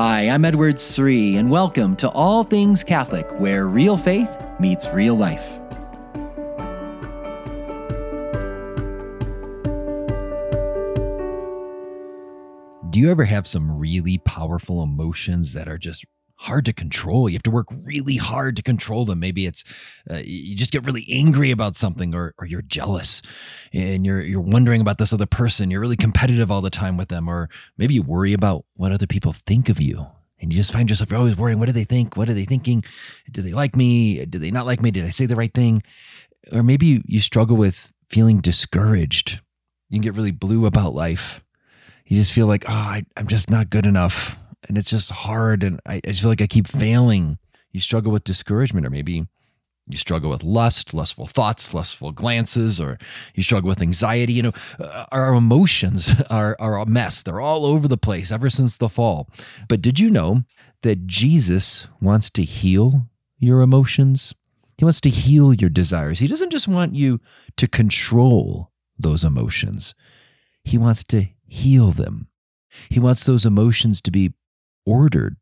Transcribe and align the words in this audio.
Hi, 0.00 0.28
I'm 0.28 0.44
Edward 0.44 0.78
Sri, 0.78 1.34
and 1.38 1.50
welcome 1.50 1.96
to 1.96 2.08
All 2.10 2.44
Things 2.44 2.84
Catholic, 2.84 3.28
where 3.40 3.66
real 3.66 3.96
faith 3.96 4.30
meets 4.60 4.86
real 4.90 5.16
life. 5.16 5.44
Do 12.90 13.00
you 13.00 13.10
ever 13.10 13.24
have 13.24 13.48
some 13.48 13.76
really 13.76 14.18
powerful 14.18 14.84
emotions 14.84 15.52
that 15.54 15.68
are 15.68 15.78
just 15.78 16.04
hard 16.38 16.64
to 16.64 16.72
control? 16.72 17.28
You 17.28 17.34
have 17.34 17.42
to 17.44 17.50
work 17.50 17.66
really 17.84 18.16
hard 18.16 18.56
to 18.56 18.62
control 18.62 19.04
them. 19.04 19.20
Maybe 19.20 19.46
it's 19.46 19.64
uh, 20.10 20.20
you 20.24 20.56
just 20.56 20.72
get 20.72 20.84
really 20.84 21.06
angry 21.10 21.50
about 21.50 21.76
something, 21.76 22.14
or 22.14 22.34
or 22.38 22.46
you're 22.46 22.62
jealous, 22.62 23.22
and 23.72 24.06
you're 24.06 24.22
you're 24.22 24.40
wondering 24.40 24.80
about 24.80 24.98
this 24.98 25.12
other 25.12 25.26
person. 25.26 25.70
You're 25.70 25.80
really 25.80 25.96
competitive 25.96 26.50
all 26.50 26.60
the 26.60 26.70
time 26.70 26.96
with 26.96 27.08
them, 27.08 27.28
or 27.28 27.48
maybe 27.76 27.94
you 27.94 28.02
worry 28.02 28.32
about 28.32 28.64
what 28.74 28.92
other 28.92 29.06
people 29.06 29.32
think 29.32 29.68
of 29.68 29.80
you, 29.80 30.06
and 30.40 30.52
you 30.52 30.58
just 30.58 30.72
find 30.72 30.88
yourself 30.88 31.12
always 31.12 31.36
worrying. 31.36 31.58
What 31.58 31.66
do 31.66 31.72
they 31.72 31.84
think? 31.84 32.16
What 32.16 32.28
are 32.28 32.34
they 32.34 32.44
thinking? 32.44 32.84
Do 33.30 33.42
they 33.42 33.52
like 33.52 33.76
me? 33.76 34.24
Do 34.24 34.38
they 34.38 34.50
not 34.50 34.66
like 34.66 34.82
me? 34.82 34.90
Did 34.90 35.04
I 35.04 35.10
say 35.10 35.26
the 35.26 35.36
right 35.36 35.52
thing? 35.52 35.82
Or 36.52 36.62
maybe 36.62 37.02
you, 37.06 37.20
struggle 37.20 37.56
with 37.56 37.92
feeling 38.08 38.40
discouraged. 38.40 39.40
You 39.90 39.96
can 39.96 40.02
get 40.02 40.14
really 40.14 40.30
blue 40.30 40.66
about 40.66 40.94
life 40.94 41.44
you 42.08 42.16
just 42.16 42.32
feel 42.32 42.46
like, 42.46 42.64
oh, 42.68 42.72
I, 42.72 43.04
am 43.16 43.26
just 43.26 43.50
not 43.50 43.70
good 43.70 43.86
enough. 43.86 44.36
And 44.66 44.76
it's 44.76 44.90
just 44.90 45.10
hard. 45.10 45.62
And 45.62 45.80
I, 45.86 45.94
I 46.04 46.08
just 46.08 46.20
feel 46.20 46.30
like 46.30 46.42
I 46.42 46.46
keep 46.46 46.66
failing. 46.66 47.38
You 47.72 47.80
struggle 47.80 48.12
with 48.12 48.24
discouragement, 48.24 48.86
or 48.86 48.90
maybe 48.90 49.26
you 49.88 49.96
struggle 49.96 50.30
with 50.30 50.44
lust, 50.44 50.92
lustful 50.92 51.26
thoughts, 51.26 51.72
lustful 51.72 52.12
glances, 52.12 52.80
or 52.80 52.98
you 53.34 53.42
struggle 53.42 53.68
with 53.68 53.80
anxiety. 53.80 54.34
You 54.34 54.42
know, 54.44 54.52
uh, 54.78 55.06
our 55.10 55.34
emotions 55.34 56.14
are, 56.30 56.56
are 56.60 56.78
a 56.78 56.86
mess. 56.86 57.22
They're 57.22 57.40
all 57.40 57.64
over 57.64 57.88
the 57.88 57.96
place 57.96 58.30
ever 58.30 58.50
since 58.50 58.76
the 58.76 58.88
fall. 58.88 59.30
But 59.68 59.80
did 59.82 59.98
you 59.98 60.10
know 60.10 60.44
that 60.82 61.06
Jesus 61.06 61.88
wants 62.00 62.30
to 62.30 62.42
heal 62.42 63.08
your 63.38 63.62
emotions? 63.62 64.34
He 64.76 64.84
wants 64.84 65.00
to 65.02 65.10
heal 65.10 65.54
your 65.54 65.70
desires. 65.70 66.18
He 66.18 66.28
doesn't 66.28 66.50
just 66.50 66.68
want 66.68 66.94
you 66.94 67.20
to 67.56 67.66
control 67.66 68.70
those 69.00 69.24
emotions, 69.24 69.94
He 70.64 70.76
wants 70.76 71.04
to 71.04 71.28
heal 71.46 71.92
them. 71.92 72.28
He 72.90 73.00
wants 73.00 73.24
those 73.24 73.46
emotions 73.46 74.00
to 74.02 74.10
be 74.10 74.34
ordered 74.88 75.36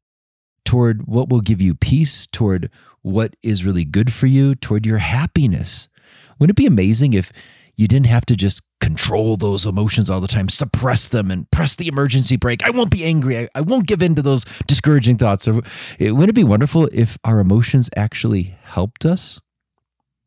toward 0.65 1.07
what 1.07 1.29
will 1.29 1.41
give 1.41 1.61
you 1.61 1.75
peace, 1.75 2.27
toward 2.27 2.69
what 3.03 3.37
is 3.43 3.65
really 3.65 3.85
good 3.85 4.13
for 4.13 4.27
you, 4.27 4.57
toward 4.57 4.85
your 4.85 4.99
happiness. 4.99 5.89
Wouldn't 6.39 6.59
it 6.59 6.61
be 6.61 6.67
amazing 6.67 7.13
if 7.13 7.33
you 7.77 7.87
didn't 7.87 8.07
have 8.09 8.27
to 8.27 8.37
just 8.37 8.63
control 8.81 9.37
those 9.37 9.65
emotions 9.65 10.11
all 10.11 10.21
the 10.21 10.27
time, 10.27 10.49
suppress 10.49 11.09
them 11.09 11.31
and 11.31 11.49
press 11.53 11.77
the 11.77 11.87
emergency 11.87 12.37
brake? 12.37 12.67
I 12.67 12.71
won't 12.71 12.91
be 12.91 13.05
angry. 13.05 13.39
I, 13.39 13.49
I 13.55 13.61
won't 13.61 13.87
give 13.87 14.03
in 14.03 14.17
to 14.17 14.23
those 14.23 14.45
discouraging 14.67 15.19
thoughts. 15.19 15.47
Or, 15.47 15.63
wouldn't 16.01 16.31
it 16.31 16.35
be 16.35 16.45
wonderful 16.45 16.89
if 16.93 17.17
our 17.23 17.39
emotions 17.39 17.89
actually 17.97 18.59
helped 18.65 19.07
us 19.07 19.41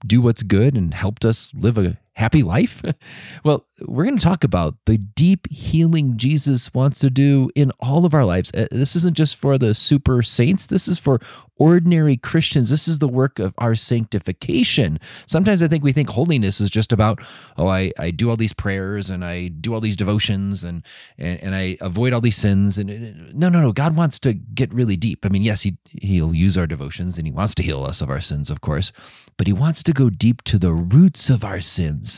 do 0.07 0.21
what's 0.21 0.43
good 0.43 0.75
and 0.75 0.93
helped 0.93 1.25
us 1.25 1.51
live 1.53 1.77
a 1.77 1.97
happy 2.19 2.43
life? 2.43 2.83
well, 3.43 3.65
we're 3.81 4.03
going 4.03 4.17
to 4.17 4.23
talk 4.23 4.43
about 4.43 4.75
the 4.85 4.97
deep 4.97 5.47
healing 5.49 6.17
Jesus 6.17 6.73
wants 6.73 6.99
to 6.99 7.09
do 7.09 7.49
in 7.55 7.71
all 7.79 8.05
of 8.05 8.13
our 8.13 8.25
lives. 8.25 8.51
Uh, 8.53 8.67
this 8.71 8.95
isn't 8.95 9.15
just 9.15 9.35
for 9.37 9.57
the 9.57 9.73
super 9.73 10.21
saints, 10.21 10.67
this 10.67 10.87
is 10.87 10.99
for 10.99 11.19
ordinary 11.59 12.17
Christians. 12.17 12.69
This 12.69 12.87
is 12.87 12.99
the 12.99 13.07
work 13.07 13.37
of 13.37 13.53
our 13.57 13.75
sanctification. 13.75 14.99
Sometimes 15.27 15.61
I 15.61 15.67
think 15.67 15.83
we 15.83 15.91
think 15.91 16.09
holiness 16.09 16.59
is 16.61 16.69
just 16.69 16.91
about, 16.91 17.19
oh, 17.57 17.67
I, 17.67 17.91
I 17.99 18.11
do 18.11 18.29
all 18.29 18.37
these 18.37 18.53
prayers 18.53 19.09
and 19.09 19.23
I 19.23 19.49
do 19.49 19.73
all 19.73 19.81
these 19.81 19.97
devotions 19.97 20.63
and, 20.63 20.83
and, 21.17 21.39
and 21.41 21.55
I 21.55 21.77
avoid 21.81 22.13
all 22.13 22.21
these 22.21 22.37
sins. 22.37 22.77
And 22.77 23.33
no, 23.35 23.49
no, 23.49 23.61
no. 23.61 23.73
God 23.73 23.95
wants 23.95 24.19
to 24.19 24.33
get 24.33 24.73
really 24.73 24.95
deep. 24.95 25.25
I 25.25 25.29
mean, 25.29 25.43
yes, 25.43 25.61
he, 25.61 25.77
he'll 26.01 26.33
use 26.33 26.57
our 26.57 26.67
devotions 26.67 27.17
and 27.17 27.27
he 27.27 27.33
wants 27.33 27.53
to 27.55 27.63
heal 27.63 27.83
us 27.83 28.01
of 28.01 28.09
our 28.09 28.21
sins, 28.21 28.49
of 28.49 28.61
course, 28.61 28.91
but 29.37 29.45
he 29.45 29.53
wants 29.53 29.83
to 29.83 29.93
go 29.93 30.09
deep 30.09 30.41
to 30.43 30.57
the 30.57 30.73
roots 30.73 31.29
of 31.29 31.43
our 31.43 31.61
sins. 31.61 32.08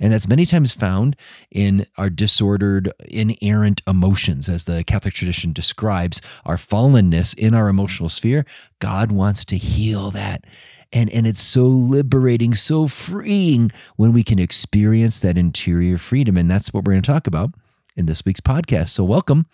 And 0.00 0.12
that's 0.12 0.28
many 0.28 0.46
times 0.46 0.72
found 0.72 1.16
in 1.50 1.86
our 1.96 2.10
disordered, 2.10 2.92
inerrant 3.08 3.82
emotions, 3.86 4.48
as 4.48 4.64
the 4.64 4.84
Catholic 4.84 5.14
tradition 5.14 5.52
describes 5.52 6.20
our 6.44 6.56
fallenness 6.56 7.34
in 7.36 7.54
our 7.54 7.68
emotional 7.68 8.08
sphere. 8.08 8.44
God 8.78 9.12
wants 9.12 9.44
to 9.46 9.56
heal 9.56 10.10
that. 10.12 10.44
And, 10.92 11.08
and 11.10 11.26
it's 11.26 11.40
so 11.40 11.66
liberating, 11.66 12.54
so 12.54 12.86
freeing 12.86 13.72
when 13.96 14.12
we 14.12 14.22
can 14.22 14.38
experience 14.38 15.20
that 15.20 15.38
interior 15.38 15.96
freedom. 15.96 16.36
And 16.36 16.50
that's 16.50 16.72
what 16.72 16.84
we're 16.84 16.92
going 16.92 17.02
to 17.02 17.12
talk 17.12 17.26
about 17.26 17.54
in 17.96 18.06
this 18.06 18.24
week's 18.24 18.40
podcast. 18.40 18.88
So, 18.90 19.04
welcome 19.04 19.46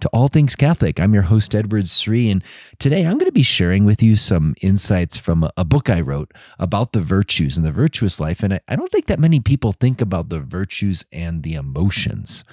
to 0.00 0.08
All 0.08 0.28
Things 0.28 0.56
Catholic. 0.56 1.00
I'm 1.00 1.14
your 1.14 1.24
host, 1.24 1.54
Edward 1.54 1.88
Sri, 1.88 2.30
and 2.30 2.42
today 2.78 3.04
I'm 3.04 3.18
going 3.18 3.26
to 3.26 3.32
be 3.32 3.42
sharing 3.42 3.84
with 3.84 4.02
you 4.02 4.16
some 4.16 4.54
insights 4.60 5.18
from 5.18 5.48
a, 5.56 5.64
book 5.64 5.88
I 5.88 6.00
wrote 6.00 6.32
about 6.58 6.92
the 6.92 7.00
virtues 7.00 7.56
and 7.56 7.64
the 7.64 7.70
virtuous 7.70 8.18
life. 8.20 8.42
And 8.42 8.60
I 8.66 8.76
don't 8.76 8.90
think 8.90 9.06
that 9.06 9.20
many 9.20 9.40
people 9.40 9.72
think 9.72 10.00
about 10.00 10.28
the 10.28 10.40
virtues 10.40 11.04
and 11.12 11.42
the 11.42 11.54
emotions. 11.54 12.44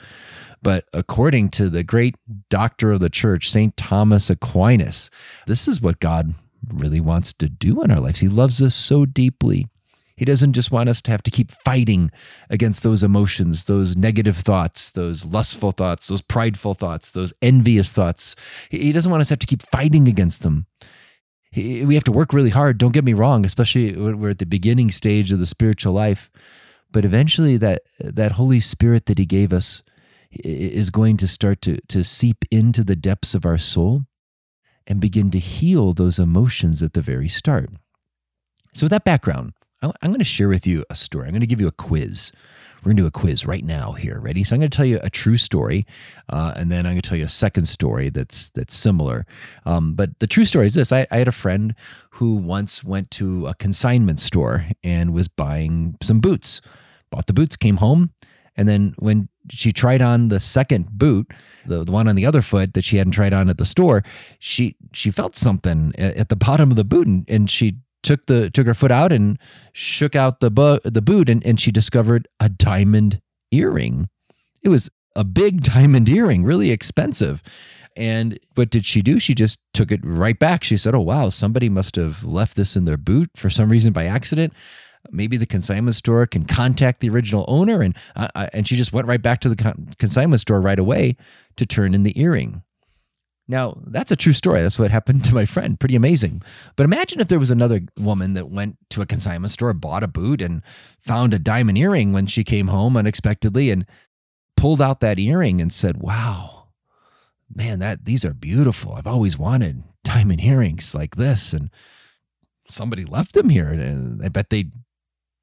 But 0.61 0.85
according 0.93 1.49
to 1.51 1.69
the 1.69 1.83
great 1.83 2.15
doctor 2.49 2.91
of 2.91 2.99
the 2.99 3.09
church, 3.09 3.49
St. 3.49 3.75
Thomas 3.75 4.29
Aquinas, 4.29 5.09
this 5.45 5.67
is 5.67 5.81
what 5.81 5.99
God 5.99 6.33
really 6.67 7.01
wants 7.01 7.33
to 7.33 7.49
do 7.49 7.81
in 7.81 7.91
our 7.91 7.99
lives. 7.99 8.19
He 8.19 8.27
loves 8.27 8.61
us 8.61 8.75
so 8.75 9.05
deeply 9.05 9.67
he 10.17 10.25
doesn't 10.25 10.53
just 10.53 10.71
want 10.71 10.89
us 10.89 10.99
to 11.03 11.11
have 11.11 11.21
to 11.23 11.31
keep 11.31 11.51
fighting 11.51 12.11
against 12.49 12.81
those 12.81 13.03
emotions, 13.03 13.65
those 13.65 13.95
negative 13.95 14.35
thoughts, 14.35 14.91
those 14.91 15.23
lustful 15.23 15.71
thoughts, 15.71 16.07
those 16.07 16.21
prideful 16.21 16.73
thoughts, 16.73 17.11
those 17.11 17.33
envious 17.41 17.93
thoughts. 17.93 18.35
He 18.69 18.91
doesn't 18.91 19.11
want 19.11 19.21
us 19.21 19.27
to 19.27 19.33
have 19.33 19.39
to 19.39 19.47
keep 19.47 19.61
fighting 19.71 20.07
against 20.07 20.41
them. 20.41 20.65
We 21.55 21.93
have 21.93 22.03
to 22.05 22.11
work 22.11 22.33
really 22.33 22.49
hard, 22.49 22.79
don't 22.79 22.93
get 22.93 23.05
me 23.05 23.13
wrong, 23.13 23.45
especially 23.45 23.95
when 23.95 24.19
we're 24.19 24.31
at 24.31 24.39
the 24.39 24.45
beginning 24.45 24.89
stage 24.89 25.31
of 25.31 25.39
the 25.39 25.45
spiritual 25.45 25.93
life. 25.93 26.31
But 26.91 27.05
eventually, 27.05 27.57
that, 27.57 27.83
that 27.99 28.33
Holy 28.33 28.59
Spirit 28.59 29.05
that 29.05 29.19
He 29.19 29.25
gave 29.25 29.53
us 29.53 29.83
is 30.31 30.89
going 30.89 31.17
to 31.17 31.27
start 31.27 31.61
to, 31.63 31.79
to 31.87 32.03
seep 32.03 32.43
into 32.49 32.83
the 32.83 32.95
depths 32.95 33.35
of 33.35 33.45
our 33.45 33.57
soul 33.57 34.03
and 34.87 34.99
begin 34.99 35.29
to 35.31 35.39
heal 35.39 35.93
those 35.93 36.17
emotions 36.17 36.81
at 36.81 36.93
the 36.93 37.01
very 37.01 37.29
start. 37.29 37.69
So, 38.73 38.85
with 38.85 38.91
that 38.91 39.03
background, 39.03 39.53
I'm 39.81 40.09
going 40.09 40.19
to 40.19 40.25
share 40.25 40.49
with 40.49 40.65
you 40.65 40.83
a 40.89 40.95
story. 40.95 41.25
I'm 41.25 41.31
going 41.31 41.41
to 41.41 41.47
give 41.47 41.61
you 41.61 41.67
a 41.67 41.71
quiz. 41.71 42.31
We're 42.79 42.89
going 42.89 42.97
to 42.97 43.03
do 43.03 43.07
a 43.07 43.11
quiz 43.11 43.45
right 43.45 43.63
now 43.63 43.91
here. 43.93 44.19
Ready? 44.19 44.43
So 44.43 44.55
I'm 44.55 44.59
going 44.59 44.69
to 44.69 44.75
tell 44.75 44.85
you 44.85 44.99
a 45.03 45.09
true 45.09 45.37
story, 45.37 45.85
uh, 46.29 46.53
and 46.55 46.71
then 46.71 46.85
I'm 46.85 46.93
going 46.93 47.01
to 47.01 47.09
tell 47.09 47.17
you 47.17 47.25
a 47.25 47.29
second 47.29 47.65
story 47.67 48.09
that's 48.09 48.49
that's 48.51 48.75
similar. 48.75 49.25
Um, 49.65 49.93
but 49.93 50.17
the 50.19 50.27
true 50.27 50.45
story 50.45 50.67
is 50.67 50.73
this: 50.73 50.91
I, 50.91 51.05
I 51.11 51.17
had 51.17 51.27
a 51.27 51.33
friend 51.33 51.75
who 52.11 52.35
once 52.35 52.83
went 52.83 53.11
to 53.11 53.47
a 53.47 53.55
consignment 53.55 54.19
store 54.19 54.65
and 54.83 55.13
was 55.13 55.27
buying 55.27 55.97
some 56.01 56.19
boots. 56.19 56.61
Bought 57.09 57.27
the 57.27 57.33
boots, 57.33 57.55
came 57.55 57.77
home, 57.77 58.11
and 58.55 58.67
then 58.67 58.93
when 58.99 59.29
she 59.49 59.71
tried 59.71 60.01
on 60.01 60.27
the 60.27 60.39
second 60.39 60.89
boot, 60.91 61.31
the, 61.65 61.83
the 61.83 61.91
one 61.91 62.07
on 62.07 62.15
the 62.15 62.25
other 62.25 62.41
foot 62.41 62.73
that 62.73 62.83
she 62.83 62.97
hadn't 62.97 63.13
tried 63.13 63.33
on 63.33 63.49
at 63.49 63.57
the 63.57 63.65
store, 63.65 64.03
she 64.39 64.75
she 64.93 65.09
felt 65.09 65.35
something 65.35 65.93
at, 65.97 66.15
at 66.17 66.29
the 66.29 66.35
bottom 66.35 66.69
of 66.69 66.75
the 66.75 66.83
boot, 66.83 67.07
and, 67.07 67.25
and 67.29 67.49
she 67.49 67.77
took 68.07 68.25
the 68.27 68.49
took 68.49 68.65
her 68.65 68.73
foot 68.73 68.91
out 68.91 69.11
and 69.11 69.37
shook 69.73 70.15
out 70.15 70.39
the 70.39 70.49
bu- 70.49 70.79
the 70.85 71.01
boot 71.01 71.27
and, 71.29 71.45
and 71.45 71.59
she 71.59 71.71
discovered 71.71 72.27
a 72.39 72.47
diamond 72.47 73.21
earring. 73.51 74.07
It 74.63 74.69
was 74.69 74.89
a 75.15 75.25
big 75.25 75.61
diamond 75.73 76.07
earring, 76.07 76.43
really 76.45 76.71
expensive. 76.71 77.43
And 77.97 78.39
what 78.55 78.69
did 78.69 78.85
she 78.85 79.01
do? 79.01 79.19
She 79.19 79.33
just 79.35 79.59
took 79.73 79.91
it 79.91 79.99
right 80.03 80.39
back. 80.39 80.63
She 80.63 80.77
said, 80.77 80.95
"Oh 80.95 81.01
wow, 81.01 81.27
somebody 81.29 81.67
must 81.67 81.97
have 81.97 82.23
left 82.23 82.55
this 82.55 82.77
in 82.77 82.85
their 82.85 82.97
boot 82.97 83.29
for 83.35 83.49
some 83.49 83.69
reason 83.69 83.91
by 83.91 84.05
accident. 84.05 84.53
Maybe 85.11 85.35
the 85.35 85.45
consignment 85.45 85.95
store 85.95 86.25
can 86.27 86.45
contact 86.45 87.01
the 87.01 87.09
original 87.09 87.43
owner." 87.49 87.81
And 87.81 87.93
uh, 88.15 88.47
and 88.53 88.67
she 88.67 88.77
just 88.77 88.93
went 88.93 89.07
right 89.07 89.21
back 89.21 89.41
to 89.41 89.49
the 89.49 89.55
con- 89.57 89.89
consignment 89.97 90.39
store 90.39 90.61
right 90.61 90.79
away 90.79 91.17
to 91.57 91.65
turn 91.65 91.93
in 91.93 92.03
the 92.03 92.17
earring. 92.21 92.61
Now, 93.47 93.77
that's 93.85 94.11
a 94.11 94.17
true 94.17 94.33
story. 94.33 94.61
That's 94.61 94.77
what 94.77 94.91
happened 94.91 95.23
to 95.25 95.33
my 95.33 95.45
friend. 95.45 95.79
Pretty 95.79 95.95
amazing. 95.95 96.41
But 96.75 96.83
imagine 96.83 97.21
if 97.21 97.29
there 97.29 97.39
was 97.39 97.49
another 97.49 97.81
woman 97.97 98.33
that 98.33 98.49
went 98.49 98.77
to 98.89 99.01
a 99.01 99.05
consignment 99.05 99.51
store, 99.51 99.73
bought 99.73 100.03
a 100.03 100.07
boot, 100.07 100.41
and 100.41 100.61
found 100.99 101.33
a 101.33 101.39
diamond 101.39 101.77
earring 101.77 102.11
when 102.11 102.27
she 102.27 102.43
came 102.43 102.67
home 102.67 102.97
unexpectedly 102.97 103.71
and 103.71 103.85
pulled 104.57 104.81
out 104.81 104.99
that 104.99 105.19
earring 105.19 105.61
and 105.61 105.71
said, 105.71 105.97
Wow, 105.97 106.67
man, 107.53 107.79
that 107.79 108.03
these 108.03 108.25
are 108.25 108.33
beautiful. 108.33 108.93
I've 108.93 109.07
always 109.07 109.37
wanted 109.37 109.83
diamond 110.03 110.41
earrings 110.41 110.93
like 110.93 111.15
this. 111.15 111.53
And 111.53 111.69
somebody 112.69 113.05
left 113.05 113.33
them 113.33 113.49
here. 113.49 113.69
And 113.69 114.21
I 114.23 114.27
bet 114.27 114.49
they 114.49 114.65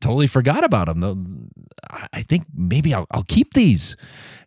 totally 0.04 0.26
forgot 0.26 0.64
about 0.64 0.86
them. 0.86 1.50
I 2.12 2.22
think 2.22 2.44
maybe 2.54 2.92
I'll, 2.92 3.06
I'll 3.10 3.24
keep 3.24 3.54
these. 3.54 3.96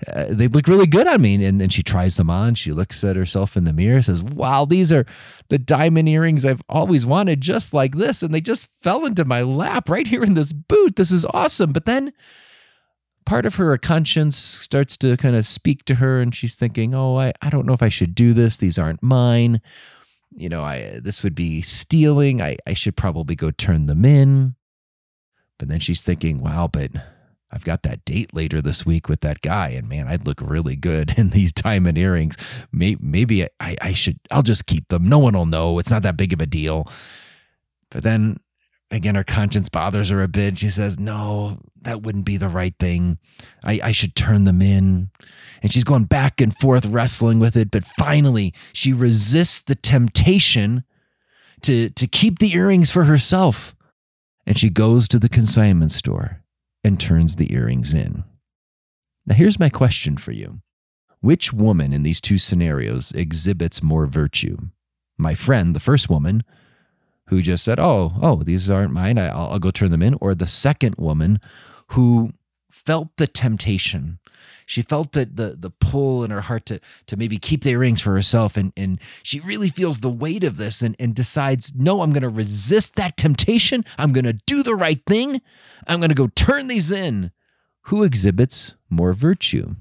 Uh, 0.08 0.26
they 0.30 0.48
look 0.48 0.68
really 0.68 0.86
good 0.86 1.08
on 1.08 1.20
me. 1.20 1.44
And 1.44 1.60
then 1.60 1.70
she 1.70 1.82
tries 1.82 2.16
them 2.18 2.30
on. 2.30 2.54
She 2.54 2.72
looks 2.72 3.04
at 3.04 3.16
herself 3.16 3.58
in 3.58 3.64
the 3.64 3.74
mirror, 3.74 4.02
says, 4.02 4.22
Wow, 4.22 4.66
these 4.66 4.92
are 4.92 5.06
the 5.50 5.58
diamond 5.58 6.10
earrings 6.10 6.46
I've 6.46 6.62
always 6.70 7.08
wanted, 7.08 7.42
just 7.42 7.74
like 7.74 7.96
this. 7.96 8.22
And 8.22 8.34
they 8.34 8.42
just 8.42 8.70
fell 8.82 9.04
into 9.04 9.26
my 9.26 9.42
lap 9.42 9.90
right 9.90 10.06
here 10.06 10.24
in 10.24 10.36
this 10.36 10.54
boot. 10.54 10.96
This 10.96 11.12
is 11.12 11.26
awesome. 11.26 11.74
But 11.74 11.86
then 11.86 12.14
part 13.26 13.48
of 13.48 13.56
her 13.56 13.76
conscience 13.80 14.38
starts 14.38 14.96
to 14.98 15.18
kind 15.18 15.36
of 15.36 15.48
speak 15.48 15.86
to 15.86 15.96
her 15.96 16.22
and 16.22 16.36
she's 16.36 16.54
thinking, 16.54 16.94
oh, 16.94 17.20
I, 17.20 17.34
I 17.42 17.50
don't 17.50 17.66
know 17.66 17.74
if 17.74 17.82
I 17.82 17.90
should 17.90 18.14
do 18.14 18.32
this. 18.32 18.58
These 18.58 18.78
aren't 18.78 19.02
mine. 19.02 19.60
You 20.36 20.50
know, 20.50 20.64
I 20.64 21.00
this 21.02 21.24
would 21.24 21.34
be 21.34 21.64
stealing. 21.64 22.44
I, 22.44 22.58
I 22.68 22.74
should 22.74 22.96
probably 22.96 23.36
go 23.36 23.50
turn 23.50 23.88
them 23.88 24.06
in. 24.06 24.54
But 25.58 25.70
then 25.70 25.80
she's 25.80 26.02
thinking, 26.02 26.42
wow, 26.42 26.70
but 26.72 26.92
I've 27.52 27.64
got 27.64 27.84
that 27.84 28.06
date 28.06 28.34
later 28.34 28.62
this 28.62 28.86
week 28.86 29.08
with 29.10 29.22
that 29.22 29.42
guy, 29.42 29.70
and 29.70 29.88
man, 29.88 30.08
I'd 30.08 30.28
look 30.28 30.42
really 30.42 30.76
good 30.76 31.14
in 31.18 31.30
these 31.30 31.52
diamond 31.54 31.98
earrings. 31.98 32.38
Maybe, 32.72 33.00
maybe 33.02 33.46
I, 33.60 33.76
I 33.82 33.94
should, 33.94 34.20
I'll 34.32 34.44
just 34.44 34.66
keep 34.66 34.90
them. 34.90 35.08
No 35.08 35.20
one 35.20 35.34
will 35.34 35.46
know. 35.46 35.80
It's 35.80 35.92
not 35.92 36.04
that 36.04 36.18
big 36.18 36.34
of 36.34 36.42
a 36.42 36.46
deal. 36.46 36.90
But 37.90 38.04
then 38.04 38.40
again, 38.92 39.16
her 39.16 39.24
conscience 39.24 39.70
bothers 39.70 40.10
her 40.10 40.22
a 40.22 40.28
bit. 40.28 40.60
She 40.60 40.70
says, 40.70 41.00
No, 41.00 41.60
that 41.82 42.02
wouldn't 42.02 42.26
be 42.26 42.38
the 42.38 42.50
right 42.50 42.76
thing. 42.80 43.18
I, 43.64 43.80
I 43.84 43.92
should 43.92 44.16
turn 44.16 44.44
them 44.44 44.62
in. 44.62 45.10
And 45.62 45.74
she's 45.74 45.84
going 45.84 46.06
back 46.06 46.40
and 46.40 46.56
forth 46.56 46.86
wrestling 46.86 47.40
with 47.40 47.58
it. 47.58 47.72
But 47.72 47.84
finally, 47.84 48.54
she 48.74 48.94
resists 48.94 49.62
the 49.62 49.76
temptation 49.76 50.84
to, 51.62 51.90
to 51.90 52.08
keep 52.08 52.40
the 52.40 52.54
earrings 52.54 52.92
for 52.92 53.06
herself. 53.06 53.76
And 54.48 54.58
she 54.58 54.70
goes 54.70 55.10
to 55.10 55.20
the 55.20 55.28
consignment 55.28 55.92
store 55.92 56.42
and 56.82 56.98
turns 56.98 57.36
the 57.36 57.54
earrings 57.54 57.94
in. 57.94 58.24
Now, 59.26 59.36
here's 59.36 59.60
my 59.60 59.70
question 59.70 60.16
for 60.16 60.32
you 60.32 60.62
Which 61.20 61.52
woman 61.52 61.92
in 61.92 62.04
these 62.04 62.22
two 62.22 62.38
scenarios 62.38 63.12
exhibits 63.12 63.84
more 63.84 64.08
virtue? 64.08 64.58
My 65.18 65.36
friend, 65.36 65.76
the 65.76 65.82
first 65.82 66.10
woman, 66.10 66.46
who 67.28 67.42
just 67.42 67.66
said, 67.66 67.78
"Oh, 67.78 68.14
oh, 68.22 68.42
these 68.42 68.72
aren't 68.72 68.94
mine. 68.94 69.18
I, 69.18 69.34
will 69.36 69.52
I'll 69.52 69.60
go 69.60 69.70
turn 69.70 69.92
them 69.92 70.02
in," 70.02 70.16
or 70.22 70.34
the 70.34 70.48
second 70.48 70.96
woman 70.98 71.42
who 71.88 72.32
felt 72.72 73.10
the 73.18 73.28
temptation. 73.28 74.20
She 74.68 74.82
felt 74.82 75.14
the, 75.14 75.26
the 75.26 75.70
pull 75.70 76.26
in 76.26 76.30
her 76.30 76.42
heart 76.42 76.66
to 76.66 76.82
to 77.08 77.16
maybe 77.16 77.40
keep 77.40 77.64
the 77.64 77.70
earrings 77.70 78.02
for 78.02 78.14
herself, 78.14 78.58
and 78.58 78.74
and 78.76 79.00
she 79.24 79.40
really 79.40 79.70
feels 79.70 80.02
the 80.02 80.12
weight 80.12 80.44
of 80.44 80.58
this, 80.58 80.82
and 80.82 80.94
and 81.00 81.16
decides, 81.16 81.74
no, 81.74 82.02
I'm 82.02 82.12
going 82.12 82.22
to 82.22 82.30
resist 82.30 82.98
that 82.98 83.16
temptation. 83.16 83.86
I'm 83.98 84.12
going 84.12 84.26
to 84.26 84.34
do 84.34 84.64
the 84.64 84.76
right 84.76 85.02
thing. 85.08 85.42
I'm 85.88 86.02
going 86.02 86.10
to 86.10 86.16
go 86.16 86.28
turn 86.28 86.68
these 86.68 86.92
in. 86.92 87.32
Who 87.84 88.04
exhibits 88.04 88.76
more 88.90 89.14
virtue? 89.14 89.76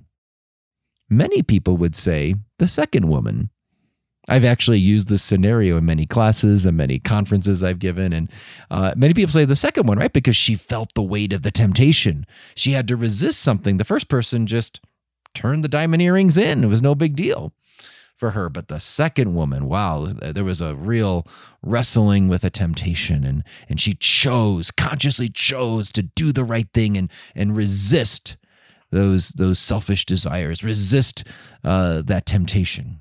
Many 1.11 1.43
people 1.43 1.77
would 1.79 1.97
say 1.97 2.37
the 2.59 2.69
second 2.69 3.09
woman. 3.09 3.51
I've 4.29 4.45
actually 4.45 4.81
used 4.81 5.09
this 5.09 5.23
scenario 5.23 5.77
in 5.77 5.85
many 5.85 6.07
classes 6.07 6.67
and 6.67 6.77
many 6.77 6.99
conferences 6.99 7.63
I've 7.63 7.79
given. 7.79 8.13
And 8.13 8.31
uh, 8.71 8.95
many 8.97 9.15
people 9.15 9.33
say 9.33 9.45
the 9.45 9.57
second 9.57 9.87
one, 9.87 9.99
right? 9.99 10.13
Because 10.13 10.37
she 10.37 10.55
felt 10.55 10.95
the 10.95 11.03
weight 11.03 11.33
of 11.33 11.43
the 11.43 11.51
temptation. 11.51 12.27
She 12.55 12.73
had 12.73 12.89
to 12.89 12.97
resist 12.97 13.41
something. 13.41 13.77
The 13.77 13.85
first 13.85 14.09
person 14.09 14.47
just 14.47 14.81
turned 15.35 15.63
the 15.63 15.69
diamond 15.69 16.03
earrings 16.03 16.39
in, 16.39 16.65
it 16.65 16.69
was 16.69 16.83
no 16.83 16.95
big 16.95 17.15
deal 17.15 17.53
for 18.17 18.31
her. 18.31 18.49
But 18.49 18.69
the 18.69 18.81
second 18.81 19.35
woman, 19.35 19.69
wow, 19.69 20.07
there 20.07 20.45
was 20.45 20.61
a 20.61 20.75
real 20.75 21.27
wrestling 21.63 22.29
with 22.29 22.43
a 22.43 22.51
temptation. 22.51 23.25
And, 23.25 23.45
and 23.69 23.81
she 23.81 23.95
chose, 23.95 24.71
consciously 24.71 25.29
chose 25.29 25.93
to 25.93 26.03
do 26.03 26.33
the 26.33 26.45
right 26.45 26.69
thing 26.73 26.97
and, 26.97 27.11
and 27.35 27.55
resist 27.55 28.37
those, 28.91 29.31
those 29.31 29.59
selfish 29.59 30.07
desires, 30.07 30.65
resist 30.65 31.25
uh, 31.65 32.03
that 32.03 32.25
temptation. 32.25 33.01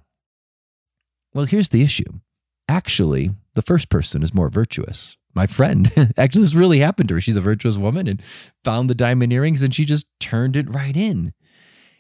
Well, 1.36 1.46
here's 1.46 1.70
the 1.70 1.84
issue. 1.84 2.22
Actually, 2.70 3.32
the 3.56 3.62
first 3.62 3.90
person 3.90 4.24
is 4.24 4.34
more 4.34 4.50
virtuous. 4.50 5.18
My 5.36 5.46
friend, 5.46 5.92
actually, 6.18 6.42
this 6.42 6.56
really 6.56 6.80
happened 6.80 7.10
to 7.10 7.16
her. 7.16 7.22
She's 7.22 7.36
a 7.36 7.42
virtuous 7.42 7.76
woman 7.76 8.08
and 8.08 8.24
found 8.64 8.90
the 8.90 8.96
diamond 8.96 9.34
earrings 9.34 9.62
and 9.62 9.76
she 9.76 9.84
just 9.84 10.08
turned 10.22 10.56
it 10.56 10.74
right 10.74 10.96
in. 10.96 11.34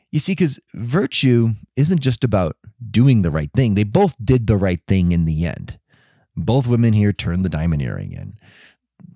You 0.10 0.22
see, 0.22 0.32
because 0.32 0.58
virtue 0.74 1.56
isn't 1.76 2.00
just 2.00 2.24
about 2.24 2.56
doing 2.90 3.22
the 3.24 3.30
right 3.30 3.52
thing, 3.54 3.76
they 3.76 3.84
both 3.84 4.16
did 4.24 4.48
the 4.48 4.56
right 4.56 4.80
thing 4.88 5.12
in 5.12 5.26
the 5.26 5.46
end. 5.46 5.80
Both 6.38 6.68
women 6.68 6.94
here 6.94 7.12
turned 7.12 7.44
the 7.44 7.50
diamond 7.50 7.82
earring 7.82 8.14
in. 8.14 8.38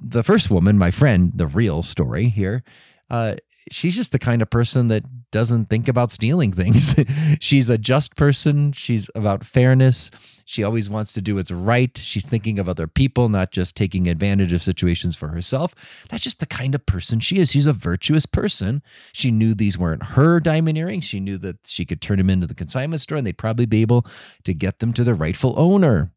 The 0.02 0.24
first 0.24 0.52
woman, 0.52 0.78
my 0.78 0.92
friend, 0.92 1.32
the 1.34 1.48
real 1.48 1.82
story 1.82 2.28
here, 2.28 2.64
uh, 3.10 3.36
she's 3.72 3.96
just 3.96 4.12
the 4.12 4.20
kind 4.20 4.42
of 4.42 4.50
person 4.50 4.88
that 4.88 5.04
doesn't 5.32 5.66
think 5.66 5.88
about 5.88 6.12
stealing 6.12 6.52
things. 6.52 6.96
she's 7.40 7.70
a 7.70 7.78
just 7.78 8.16
person. 8.16 8.72
She's 8.72 9.10
about 9.16 9.44
fairness. 9.44 10.12
She 10.46 10.64
always 10.64 10.90
wants 10.90 11.14
to 11.14 11.22
do 11.22 11.36
what's 11.36 11.52
right. 11.52 11.96
She's 11.96 12.26
thinking 12.26 12.58
of 12.58 12.68
other 12.68 12.88
people, 12.88 13.30
not 13.30 13.52
just 13.52 13.76
taking 13.76 14.08
advantage 14.08 14.52
of 14.52 14.64
situations 14.64 15.16
for 15.16 15.28
herself. 15.28 15.76
That's 16.10 16.24
just 16.24 16.40
the 16.40 16.48
kind 16.48 16.74
of 16.74 16.86
person 16.88 17.20
she 17.20 17.38
is. 17.38 17.52
She's 17.52 17.68
a 17.68 17.74
virtuous 17.74 18.26
person. 18.26 18.82
She 19.14 19.30
knew 19.30 19.54
these 19.54 19.78
weren't 19.78 20.04
her 20.04 20.40
diamond 20.40 20.78
earrings. 20.78 21.06
She 21.06 21.20
knew 21.20 21.38
that 21.38 21.58
she 21.66 21.86
could 21.86 22.02
turn 22.02 22.18
them 22.18 22.32
into 22.32 22.48
the 22.48 22.56
consignment 22.56 23.02
store 23.02 23.20
and 23.20 23.28
they'd 23.28 23.38
probably 23.38 23.68
be 23.68 23.82
able 23.82 24.08
to 24.44 24.54
get 24.54 24.80
them 24.80 24.92
to 24.94 25.04
the 25.04 25.14
rightful 25.14 25.54
owner. 25.56 26.12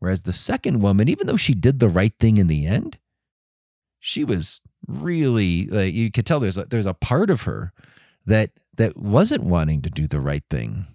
Whereas 0.00 0.22
the 0.22 0.32
second 0.32 0.80
woman, 0.80 1.08
even 1.08 1.26
though 1.26 1.36
she 1.36 1.54
did 1.54 1.78
the 1.78 1.88
right 1.88 2.14
thing 2.18 2.38
in 2.38 2.48
the 2.48 2.66
end, 2.66 2.98
she 4.00 4.24
was 4.24 4.60
really 4.86 5.66
like 5.66 5.94
you 5.94 6.10
could 6.10 6.26
tell 6.26 6.40
there's 6.40 6.58
a, 6.58 6.64
there's 6.64 6.86
a 6.86 6.94
part 6.94 7.30
of 7.30 7.42
her 7.42 7.72
that 8.26 8.50
that 8.76 8.96
wasn't 8.96 9.44
wanting 9.44 9.82
to 9.82 9.90
do 9.90 10.08
the 10.08 10.20
right 10.20 10.42
thing. 10.50 10.86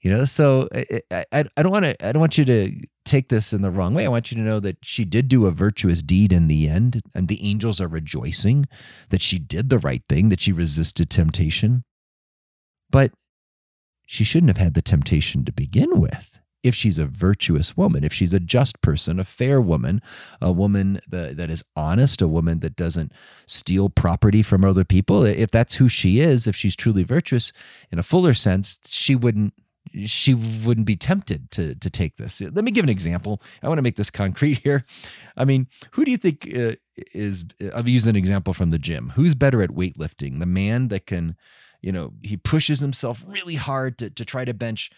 You 0.00 0.12
know 0.12 0.24
so 0.24 0.68
i 0.74 1.02
i, 1.32 1.44
I 1.56 1.62
don't 1.62 1.72
want 1.72 1.84
to 1.86 2.06
i 2.06 2.12
don't 2.12 2.20
want 2.20 2.38
you 2.38 2.44
to 2.44 2.72
take 3.04 3.28
this 3.28 3.52
in 3.52 3.62
the 3.62 3.70
wrong 3.70 3.94
way. 3.94 4.04
I 4.04 4.10
want 4.10 4.30
you 4.30 4.36
to 4.36 4.42
know 4.42 4.60
that 4.60 4.78
she 4.82 5.04
did 5.04 5.28
do 5.28 5.46
a 5.46 5.50
virtuous 5.50 6.02
deed 6.02 6.32
in 6.32 6.46
the 6.46 6.68
end 6.68 7.02
and 7.14 7.28
the 7.28 7.42
angels 7.46 7.80
are 7.80 7.88
rejoicing 7.88 8.66
that 9.10 9.22
she 9.22 9.38
did 9.38 9.68
the 9.68 9.78
right 9.78 10.02
thing 10.08 10.28
that 10.30 10.40
she 10.40 10.52
resisted 10.52 11.10
temptation. 11.10 11.84
But 12.90 13.12
she 14.06 14.24
shouldn't 14.24 14.50
have 14.50 14.62
had 14.62 14.74
the 14.74 14.82
temptation 14.82 15.44
to 15.44 15.52
begin 15.52 16.00
with 16.00 16.38
if 16.64 16.74
she's 16.74 16.98
a 16.98 17.04
virtuous 17.04 17.76
woman, 17.76 18.02
if 18.02 18.12
she's 18.12 18.32
a 18.32 18.40
just 18.40 18.80
person, 18.80 19.20
a 19.20 19.24
fair 19.24 19.60
woman, 19.60 20.00
a 20.40 20.50
woman 20.50 20.98
that, 21.06 21.36
that 21.36 21.50
is 21.50 21.62
honest, 21.76 22.22
a 22.22 22.26
woman 22.26 22.60
that 22.60 22.74
doesn't 22.74 23.12
steal 23.46 23.90
property 23.90 24.42
from 24.42 24.64
other 24.64 24.82
people, 24.82 25.22
if 25.24 25.50
that's 25.50 25.74
who 25.74 25.88
she 25.88 26.20
is, 26.20 26.46
if 26.46 26.56
she's 26.56 26.74
truly 26.74 27.04
virtuous 27.04 27.52
in 27.92 27.98
a 27.98 28.02
fuller 28.02 28.32
sense, 28.34 28.80
she 28.86 29.14
wouldn't 29.14 29.52
she 30.06 30.34
wouldn't 30.34 30.86
be 30.86 30.96
tempted 30.96 31.50
to 31.52 31.74
to 31.76 31.90
take 31.90 32.16
this. 32.16 32.40
Let 32.40 32.64
me 32.64 32.72
give 32.72 32.84
an 32.84 32.90
example. 32.90 33.40
I 33.62 33.68
want 33.68 33.78
to 33.78 33.82
make 33.82 33.96
this 33.96 34.10
concrete 34.10 34.58
here. 34.64 34.84
I 35.36 35.44
mean, 35.44 35.68
who 35.92 36.04
do 36.04 36.10
you 36.10 36.16
think 36.16 36.50
uh, 36.56 36.72
is? 37.12 37.44
I've 37.74 37.86
used 37.86 38.08
an 38.08 38.16
example 38.16 38.54
from 38.54 38.70
the 38.70 38.78
gym. 38.78 39.12
Who's 39.14 39.34
better 39.34 39.62
at 39.62 39.70
weightlifting? 39.70 40.40
The 40.40 40.46
man 40.46 40.88
that 40.88 41.06
can, 41.06 41.36
you 41.80 41.92
know, 41.92 42.14
he 42.22 42.36
pushes 42.36 42.80
himself 42.80 43.22
really 43.28 43.56
hard 43.56 43.98
to 43.98 44.10
to 44.10 44.24
try 44.24 44.44
to 44.44 44.54
bench 44.54 44.90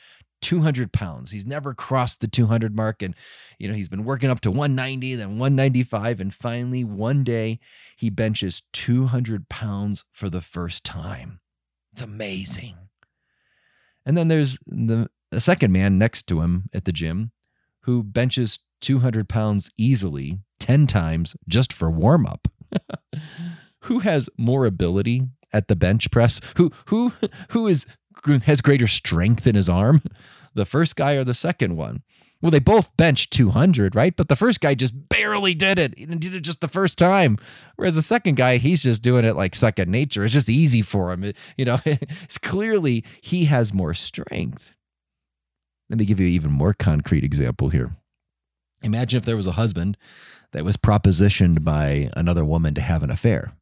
200 0.42 0.92
pounds. 0.92 1.30
He's 1.30 1.46
never 1.46 1.74
crossed 1.74 2.20
the 2.20 2.28
200 2.28 2.74
mark. 2.74 3.02
And, 3.02 3.14
you 3.58 3.68
know, 3.68 3.74
he's 3.74 3.88
been 3.88 4.04
working 4.04 4.30
up 4.30 4.40
to 4.40 4.50
190, 4.50 5.14
then 5.14 5.38
195. 5.38 6.20
And 6.20 6.34
finally, 6.34 6.84
one 6.84 7.24
day, 7.24 7.58
he 7.96 8.10
benches 8.10 8.62
200 8.72 9.48
pounds 9.48 10.04
for 10.12 10.28
the 10.28 10.40
first 10.40 10.84
time. 10.84 11.40
It's 11.92 12.02
amazing. 12.02 12.76
And 14.04 14.16
then 14.16 14.28
there's 14.28 14.58
the 14.66 15.08
a 15.32 15.40
second 15.40 15.72
man 15.72 15.98
next 15.98 16.26
to 16.28 16.40
him 16.40 16.70
at 16.72 16.84
the 16.84 16.92
gym 16.92 17.32
who 17.82 18.02
benches 18.02 18.60
200 18.80 19.28
pounds 19.28 19.70
easily 19.76 20.38
10 20.60 20.86
times 20.86 21.36
just 21.48 21.72
for 21.72 21.90
warm 21.90 22.26
up. 22.26 22.48
who 23.80 24.00
has 24.00 24.28
more 24.36 24.66
ability 24.66 25.22
at 25.52 25.68
the 25.68 25.76
bench 25.76 26.10
press? 26.10 26.40
Who 26.56 26.70
who 26.86 27.12
who 27.50 27.66
is 27.66 27.86
has 28.44 28.60
greater 28.60 28.86
strength 28.86 29.46
in 29.46 29.54
his 29.54 29.68
arm, 29.68 30.02
the 30.54 30.66
first 30.66 30.96
guy 30.96 31.14
or 31.14 31.24
the 31.24 31.34
second 31.34 31.76
one? 31.76 32.02
Well, 32.42 32.50
they 32.50 32.58
both 32.58 32.94
benched 32.96 33.32
200, 33.32 33.94
right? 33.94 34.14
But 34.14 34.28
the 34.28 34.36
first 34.36 34.60
guy 34.60 34.74
just 34.74 35.08
barely 35.08 35.54
did 35.54 35.78
it. 35.78 35.98
He 35.98 36.04
did 36.04 36.34
it 36.34 36.40
just 36.40 36.60
the 36.60 36.68
first 36.68 36.98
time. 36.98 37.38
Whereas 37.76 37.94
the 37.94 38.02
second 38.02 38.36
guy, 38.36 38.58
he's 38.58 38.82
just 38.82 39.00
doing 39.00 39.24
it 39.24 39.36
like 39.36 39.54
second 39.54 39.90
nature. 39.90 40.22
It's 40.22 40.34
just 40.34 40.50
easy 40.50 40.82
for 40.82 41.12
him. 41.12 41.32
you 41.56 41.64
know, 41.64 41.78
it's 41.84 42.38
clearly 42.38 43.04
he 43.22 43.46
has 43.46 43.72
more 43.72 43.94
strength. 43.94 44.72
Let 45.88 45.98
me 45.98 46.04
give 46.04 46.20
you 46.20 46.26
an 46.26 46.32
even 46.32 46.52
more 46.52 46.74
concrete 46.74 47.24
example 47.24 47.70
here. 47.70 47.96
Imagine 48.82 49.18
if 49.18 49.24
there 49.24 49.36
was 49.36 49.46
a 49.46 49.52
husband 49.52 49.96
that 50.52 50.64
was 50.64 50.76
propositioned 50.76 51.64
by 51.64 52.10
another 52.16 52.44
woman 52.44 52.74
to 52.74 52.80
have 52.80 53.02
an 53.02 53.10
affair 53.10 53.54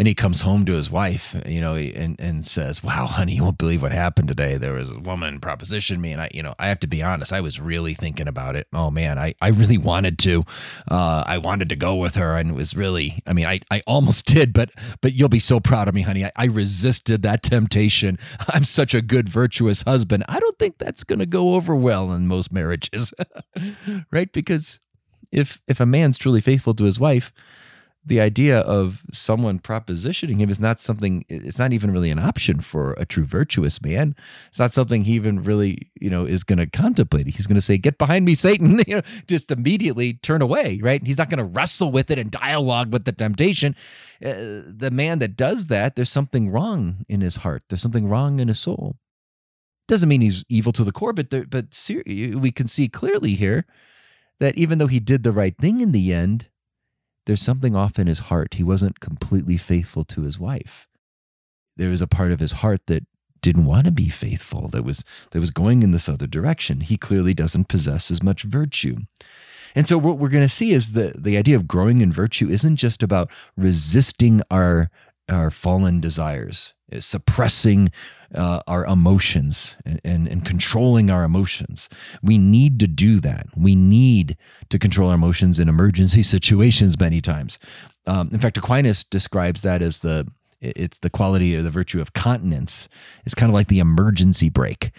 and 0.00 0.08
he 0.08 0.14
comes 0.14 0.40
home 0.40 0.64
to 0.64 0.72
his 0.72 0.90
wife, 0.90 1.36
you 1.44 1.60
know, 1.60 1.74
and, 1.74 2.18
and 2.18 2.42
says, 2.42 2.82
Wow, 2.82 3.04
honey, 3.04 3.34
you 3.34 3.44
won't 3.44 3.58
believe 3.58 3.82
what 3.82 3.92
happened 3.92 4.28
today. 4.28 4.56
There 4.56 4.72
was 4.72 4.90
a 4.90 4.98
woman 4.98 5.40
propositioned 5.40 6.00
me. 6.00 6.12
And 6.12 6.22
I, 6.22 6.30
you 6.32 6.42
know, 6.42 6.54
I 6.58 6.68
have 6.68 6.80
to 6.80 6.86
be 6.86 7.02
honest, 7.02 7.34
I 7.34 7.42
was 7.42 7.60
really 7.60 7.92
thinking 7.92 8.26
about 8.26 8.56
it. 8.56 8.66
Oh 8.72 8.90
man, 8.90 9.18
I, 9.18 9.34
I 9.42 9.48
really 9.48 9.76
wanted 9.76 10.18
to. 10.20 10.46
Uh, 10.90 11.24
I 11.26 11.36
wanted 11.36 11.68
to 11.68 11.76
go 11.76 11.96
with 11.96 12.14
her 12.14 12.38
and 12.38 12.52
it 12.52 12.54
was 12.54 12.74
really, 12.74 13.22
I 13.26 13.34
mean, 13.34 13.44
I, 13.44 13.60
I 13.70 13.82
almost 13.86 14.24
did, 14.34 14.54
but, 14.54 14.70
but 15.02 15.12
you'll 15.12 15.28
be 15.28 15.38
so 15.38 15.60
proud 15.60 15.86
of 15.86 15.94
me, 15.94 16.00
honey. 16.00 16.24
I, 16.24 16.32
I 16.34 16.46
resisted 16.46 17.20
that 17.20 17.42
temptation. 17.42 18.18
I'm 18.48 18.64
such 18.64 18.94
a 18.94 19.02
good, 19.02 19.28
virtuous 19.28 19.82
husband. 19.82 20.24
I 20.28 20.40
don't 20.40 20.58
think 20.58 20.78
that's 20.78 21.04
going 21.04 21.18
to 21.18 21.26
go 21.26 21.56
over 21.56 21.76
well 21.76 22.10
in 22.10 22.26
most 22.26 22.50
marriages, 22.50 23.12
right? 24.10 24.32
Because 24.32 24.80
if, 25.30 25.60
if 25.68 25.78
a 25.78 25.84
man's 25.84 26.16
truly 26.16 26.40
faithful 26.40 26.72
to 26.72 26.84
his 26.84 26.98
wife, 26.98 27.34
the 28.04 28.20
idea 28.20 28.60
of 28.60 29.02
someone 29.12 29.58
propositioning 29.58 30.38
him 30.38 30.48
is 30.48 30.58
not 30.58 30.80
something 30.80 31.24
it's 31.28 31.58
not 31.58 31.72
even 31.72 31.90
really 31.90 32.10
an 32.10 32.18
option 32.18 32.60
for 32.60 32.92
a 32.94 33.04
true 33.04 33.24
virtuous 33.24 33.82
man. 33.82 34.16
It's 34.48 34.58
not 34.58 34.72
something 34.72 35.04
he 35.04 35.12
even 35.12 35.42
really 35.42 35.90
you 36.00 36.08
know 36.08 36.24
is 36.24 36.42
going 36.42 36.58
to 36.58 36.66
contemplate. 36.66 37.26
He's 37.26 37.46
going 37.46 37.56
to 37.56 37.60
say 37.60 37.76
get 37.76 37.98
behind 37.98 38.24
me 38.24 38.34
satan 38.34 38.80
you 38.86 38.96
know 38.96 39.02
just 39.26 39.50
immediately 39.50 40.14
turn 40.14 40.40
away 40.40 40.80
right? 40.82 41.06
He's 41.06 41.18
not 41.18 41.28
going 41.28 41.38
to 41.38 41.44
wrestle 41.44 41.92
with 41.92 42.10
it 42.10 42.18
and 42.18 42.30
dialogue 42.30 42.92
with 42.92 43.04
the 43.04 43.12
temptation. 43.12 43.76
Uh, 44.24 44.62
the 44.66 44.90
man 44.92 45.18
that 45.18 45.36
does 45.36 45.66
that 45.66 45.94
there's 45.94 46.10
something 46.10 46.50
wrong 46.50 47.04
in 47.08 47.20
his 47.20 47.36
heart. 47.36 47.64
There's 47.68 47.82
something 47.82 48.08
wrong 48.08 48.40
in 48.40 48.48
his 48.48 48.60
soul. 48.60 48.96
Doesn't 49.88 50.08
mean 50.08 50.20
he's 50.20 50.44
evil 50.48 50.72
to 50.72 50.84
the 50.84 50.92
core 50.92 51.12
but 51.12 51.30
there, 51.30 51.44
but 51.44 51.74
ser- 51.74 52.04
we 52.06 52.50
can 52.50 52.66
see 52.66 52.88
clearly 52.88 53.34
here 53.34 53.66
that 54.38 54.56
even 54.56 54.78
though 54.78 54.86
he 54.86 55.00
did 55.00 55.22
the 55.22 55.32
right 55.32 55.56
thing 55.56 55.80
in 55.80 55.92
the 55.92 56.14
end 56.14 56.48
there's 57.26 57.42
something 57.42 57.76
off 57.76 57.98
in 57.98 58.06
his 58.06 58.20
heart. 58.20 58.54
He 58.54 58.64
wasn't 58.64 59.00
completely 59.00 59.56
faithful 59.56 60.04
to 60.04 60.22
his 60.22 60.38
wife. 60.38 60.88
There 61.76 61.90
was 61.90 62.00
a 62.00 62.06
part 62.06 62.32
of 62.32 62.40
his 62.40 62.52
heart 62.52 62.80
that 62.86 63.06
didn't 63.42 63.66
want 63.66 63.86
to 63.86 63.92
be 63.92 64.08
faithful, 64.08 64.68
that 64.68 64.84
was 64.84 65.04
that 65.30 65.40
was 65.40 65.50
going 65.50 65.82
in 65.82 65.92
this 65.92 66.08
other 66.08 66.26
direction. 66.26 66.80
He 66.80 66.96
clearly 66.96 67.34
doesn't 67.34 67.68
possess 67.68 68.10
as 68.10 68.22
much 68.22 68.42
virtue. 68.42 68.98
And 69.74 69.86
so 69.86 69.98
what 69.98 70.18
we're 70.18 70.28
going 70.28 70.44
to 70.44 70.48
see 70.48 70.72
is 70.72 70.92
the 70.92 71.14
the 71.16 71.36
idea 71.36 71.56
of 71.56 71.68
growing 71.68 72.00
in 72.00 72.12
virtue 72.12 72.48
isn't 72.48 72.76
just 72.76 73.02
about 73.02 73.30
resisting 73.56 74.42
our 74.50 74.90
our 75.30 75.50
fallen 75.50 76.00
desires, 76.00 76.74
suppressing 76.98 77.90
uh, 78.34 78.62
our 78.66 78.84
emotions 78.84 79.76
and, 79.84 80.00
and, 80.04 80.28
and 80.28 80.44
controlling 80.44 81.10
our 81.10 81.24
emotions. 81.24 81.88
We 82.22 82.38
need 82.38 82.78
to 82.80 82.86
do 82.86 83.20
that. 83.20 83.46
We 83.56 83.74
need 83.74 84.36
to 84.68 84.78
control 84.78 85.08
our 85.08 85.14
emotions 85.14 85.58
in 85.58 85.68
emergency 85.68 86.22
situations 86.24 86.98
many 86.98 87.20
times. 87.20 87.58
Um, 88.06 88.30
in 88.32 88.38
fact, 88.38 88.56
Aquinas 88.56 89.04
describes 89.04 89.62
that 89.62 89.82
as 89.82 90.00
the 90.00 90.26
it's 90.60 90.98
the 90.98 91.08
quality 91.08 91.56
or 91.56 91.62
the 91.62 91.70
virtue 91.70 92.02
of 92.02 92.12
continence. 92.12 92.86
It's 93.24 93.34
kind 93.34 93.48
of 93.48 93.54
like 93.54 93.68
the 93.68 93.78
emergency 93.78 94.50
brake. 94.50 94.90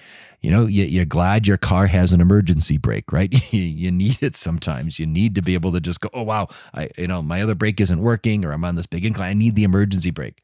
You 0.42 0.50
know, 0.50 0.66
you, 0.66 1.02
are 1.02 1.06
glad 1.06 1.46
your 1.46 1.58
car 1.58 1.86
has 1.86 2.14
an 2.14 2.22
emergency 2.22 2.78
brake, 2.78 3.12
right? 3.12 3.32
you 3.54 3.92
need 3.92 4.24
it 4.24 4.36
sometimes. 4.36 4.98
You 4.98 5.06
need 5.06 5.36
to 5.36 5.42
be 5.42 5.54
able 5.54 5.72
to 5.72 5.80
just 5.80 6.02
go, 6.02 6.10
oh 6.14 6.24
wow, 6.24 6.48
I 6.74 6.90
you 6.98 7.08
know 7.08 7.22
my 7.22 7.42
other 7.42 7.56
brake 7.56 7.80
isn't 7.80 8.02
working, 8.02 8.44
or 8.44 8.52
I'm 8.52 8.66
on 8.66 8.76
this 8.76 8.88
big 8.88 9.06
incline. 9.06 9.30
I 9.30 9.34
need 9.34 9.56
the 9.56 9.64
emergency 9.64 10.12
brake. 10.12 10.42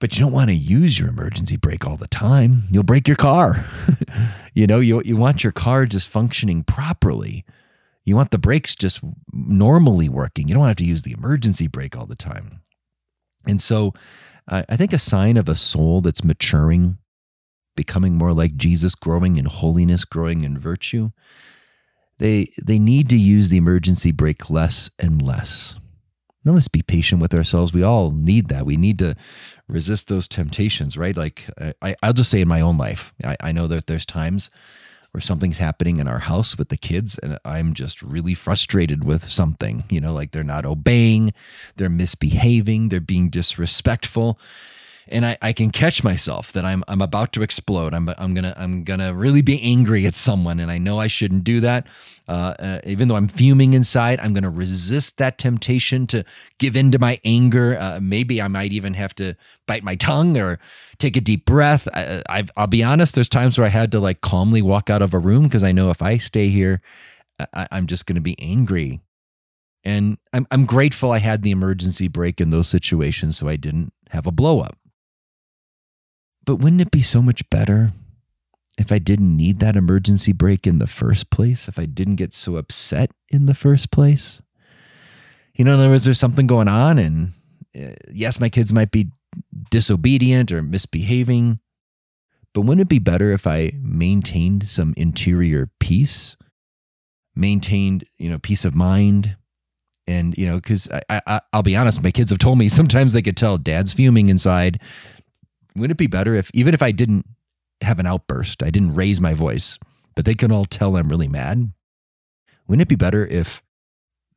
But 0.00 0.16
you 0.16 0.20
don't 0.20 0.32
want 0.32 0.50
to 0.50 0.56
use 0.56 0.98
your 0.98 1.08
emergency 1.08 1.56
brake 1.56 1.86
all 1.86 1.96
the 1.96 2.08
time. 2.08 2.64
You'll 2.70 2.82
break 2.82 3.08
your 3.08 3.16
car. 3.16 3.64
you 4.54 4.66
know, 4.66 4.80
you, 4.80 5.00
you 5.02 5.16
want 5.16 5.42
your 5.42 5.52
car 5.52 5.86
just 5.86 6.08
functioning 6.08 6.62
properly. 6.62 7.44
You 8.04 8.16
want 8.16 8.30
the 8.30 8.38
brakes 8.38 8.76
just 8.76 9.00
normally 9.32 10.08
working. 10.08 10.48
You 10.48 10.54
don't 10.54 10.66
have 10.66 10.76
to 10.76 10.84
use 10.84 11.02
the 11.02 11.12
emergency 11.12 11.68
brake 11.68 11.96
all 11.96 12.06
the 12.06 12.16
time. 12.16 12.60
And 13.46 13.62
so 13.62 13.94
uh, 14.48 14.64
I 14.68 14.76
think 14.76 14.92
a 14.92 14.98
sign 14.98 15.36
of 15.36 15.48
a 15.48 15.54
soul 15.54 16.00
that's 16.00 16.24
maturing, 16.24 16.98
becoming 17.74 18.16
more 18.16 18.32
like 18.32 18.56
Jesus, 18.56 18.94
growing 18.94 19.36
in 19.36 19.46
holiness, 19.46 20.04
growing 20.04 20.42
in 20.42 20.58
virtue, 20.58 21.10
they, 22.18 22.52
they 22.62 22.78
need 22.78 23.08
to 23.10 23.16
use 23.16 23.48
the 23.48 23.56
emergency 23.56 24.12
brake 24.12 24.48
less 24.50 24.90
and 24.98 25.20
less. 25.20 25.76
Now 26.44 26.52
let's 26.52 26.68
be 26.68 26.82
patient 26.82 27.20
with 27.20 27.34
ourselves. 27.34 27.72
We 27.72 27.82
all 27.82 28.10
need 28.10 28.48
that. 28.48 28.66
We 28.66 28.76
need 28.76 28.98
to 28.98 29.16
resist 29.66 30.08
those 30.08 30.28
temptations, 30.28 30.96
right? 30.96 31.16
Like 31.16 31.48
I, 31.80 31.96
I'll 32.02 32.12
just 32.12 32.30
say 32.30 32.40
in 32.40 32.48
my 32.48 32.60
own 32.60 32.76
life, 32.76 33.14
I, 33.24 33.36
I 33.40 33.52
know 33.52 33.66
that 33.68 33.86
there's 33.86 34.04
times 34.04 34.50
where 35.12 35.22
something's 35.22 35.58
happening 35.58 35.98
in 35.98 36.08
our 36.08 36.18
house 36.18 36.58
with 36.58 36.68
the 36.68 36.76
kids 36.76 37.18
and 37.18 37.38
I'm 37.44 37.72
just 37.72 38.02
really 38.02 38.34
frustrated 38.34 39.04
with 39.04 39.24
something, 39.24 39.84
you 39.88 40.00
know, 40.00 40.12
like 40.12 40.32
they're 40.32 40.42
not 40.42 40.66
obeying, 40.66 41.32
they're 41.76 41.88
misbehaving, 41.88 42.88
they're 42.88 43.00
being 43.00 43.30
disrespectful 43.30 44.38
and 45.08 45.24
I, 45.26 45.36
I 45.42 45.52
can 45.52 45.70
catch 45.70 46.02
myself 46.02 46.52
that 46.52 46.64
I'm 46.64 46.82
I'm 46.88 47.02
about 47.02 47.32
to 47.34 47.42
explode. 47.42 47.94
I'm 47.94 48.08
I'm 48.18 48.34
gonna 48.34 48.54
I'm 48.56 48.84
gonna 48.84 49.14
really 49.14 49.42
be 49.42 49.60
angry 49.62 50.06
at 50.06 50.16
someone, 50.16 50.60
and 50.60 50.70
I 50.70 50.78
know 50.78 50.98
I 50.98 51.06
shouldn't 51.06 51.44
do 51.44 51.60
that. 51.60 51.86
Uh, 52.26 52.54
uh, 52.58 52.80
even 52.84 53.08
though 53.08 53.16
I'm 53.16 53.28
fuming 53.28 53.74
inside, 53.74 54.20
I'm 54.20 54.32
gonna 54.32 54.50
resist 54.50 55.18
that 55.18 55.38
temptation 55.38 56.06
to 56.08 56.24
give 56.58 56.76
in 56.76 56.90
to 56.92 56.98
my 56.98 57.20
anger. 57.24 57.76
Uh, 57.78 57.98
maybe 58.00 58.40
I 58.40 58.48
might 58.48 58.72
even 58.72 58.94
have 58.94 59.14
to 59.16 59.34
bite 59.66 59.84
my 59.84 59.94
tongue 59.94 60.38
or 60.38 60.58
take 60.98 61.16
a 61.16 61.20
deep 61.20 61.44
breath. 61.44 61.86
I, 61.92 62.22
I've, 62.28 62.50
I'll 62.56 62.66
be 62.66 62.82
honest. 62.82 63.14
There's 63.14 63.28
times 63.28 63.58
where 63.58 63.66
I 63.66 63.70
had 63.70 63.92
to 63.92 64.00
like 64.00 64.20
calmly 64.20 64.62
walk 64.62 64.90
out 64.90 65.02
of 65.02 65.12
a 65.14 65.18
room 65.18 65.44
because 65.44 65.64
I 65.64 65.72
know 65.72 65.90
if 65.90 66.00
I 66.00 66.16
stay 66.16 66.48
here, 66.48 66.80
I, 67.52 67.68
I'm 67.70 67.86
just 67.86 68.06
gonna 68.06 68.20
be 68.20 68.40
angry 68.40 69.00
and 69.84 70.16
I'm, 70.32 70.46
I'm 70.50 70.64
grateful 70.64 71.12
I 71.12 71.18
had 71.18 71.42
the 71.42 71.50
emergency 71.50 72.08
brake 72.08 72.40
in 72.40 72.50
those 72.50 72.68
situations 72.68 73.36
so 73.36 73.48
I 73.48 73.56
didn't 73.56 73.92
have 74.10 74.26
a 74.26 74.32
blow 74.32 74.60
up. 74.60 74.78
But 76.44 76.56
wouldn't 76.56 76.82
it 76.82 76.90
be 76.90 77.02
so 77.02 77.22
much 77.22 77.48
better 77.50 77.92
if 78.76 78.92
I 78.92 78.98
didn't 78.98 79.36
need 79.36 79.60
that 79.60 79.76
emergency 79.76 80.32
brake 80.32 80.66
in 80.66 80.78
the 80.78 80.86
first 80.86 81.30
place? 81.30 81.68
If 81.68 81.78
I 81.78 81.86
didn't 81.86 82.16
get 82.16 82.32
so 82.32 82.56
upset 82.56 83.10
in 83.30 83.46
the 83.46 83.54
first 83.54 83.90
place? 83.90 84.42
You 85.54 85.64
know, 85.64 85.74
in 85.74 85.80
other 85.80 85.88
words, 85.88 86.04
there's 86.04 86.18
something 86.18 86.46
going 86.46 86.68
on, 86.68 86.98
and 86.98 87.32
uh, 87.76 87.94
yes, 88.10 88.40
my 88.40 88.48
kids 88.48 88.72
might 88.72 88.90
be 88.90 89.10
disobedient 89.70 90.52
or 90.52 90.62
misbehaving, 90.62 91.60
but 92.52 92.62
wouldn't 92.62 92.82
it 92.82 92.88
be 92.88 92.98
better 92.98 93.30
if 93.30 93.46
I 93.46 93.72
maintained 93.80 94.68
some 94.68 94.94
interior 94.96 95.70
peace, 95.80 96.36
maintained, 97.34 98.04
you 98.18 98.28
know, 98.28 98.38
peace 98.38 98.64
of 98.64 98.74
mind? 98.74 99.36
And, 100.06 100.36
you 100.36 100.46
know, 100.46 100.56
because 100.56 100.90
I, 101.08 101.20
I, 101.26 101.40
I'll 101.52 101.62
be 101.62 101.76
honest, 101.76 102.02
my 102.02 102.10
kids 102.10 102.30
have 102.30 102.38
told 102.38 102.58
me 102.58 102.68
sometimes 102.68 103.12
they 103.12 103.22
could 103.22 103.36
tell 103.36 103.56
dad's 103.56 103.92
fuming 103.92 104.28
inside 104.28 104.80
wouldn't 105.76 105.92
it 105.92 106.02
be 106.02 106.06
better 106.06 106.34
if 106.34 106.50
even 106.54 106.74
if 106.74 106.82
I 106.82 106.92
didn't 106.92 107.26
have 107.80 107.98
an 107.98 108.06
outburst, 108.06 108.62
I 108.62 108.70
didn't 108.70 108.94
raise 108.94 109.20
my 109.20 109.34
voice, 109.34 109.78
but 110.14 110.24
they 110.24 110.34
can 110.34 110.52
all 110.52 110.64
tell 110.64 110.96
I'm 110.96 111.08
really 111.08 111.28
mad? 111.28 111.72
Wouldn't 112.66 112.82
it 112.82 112.88
be 112.88 112.96
better 112.96 113.26
if 113.26 113.62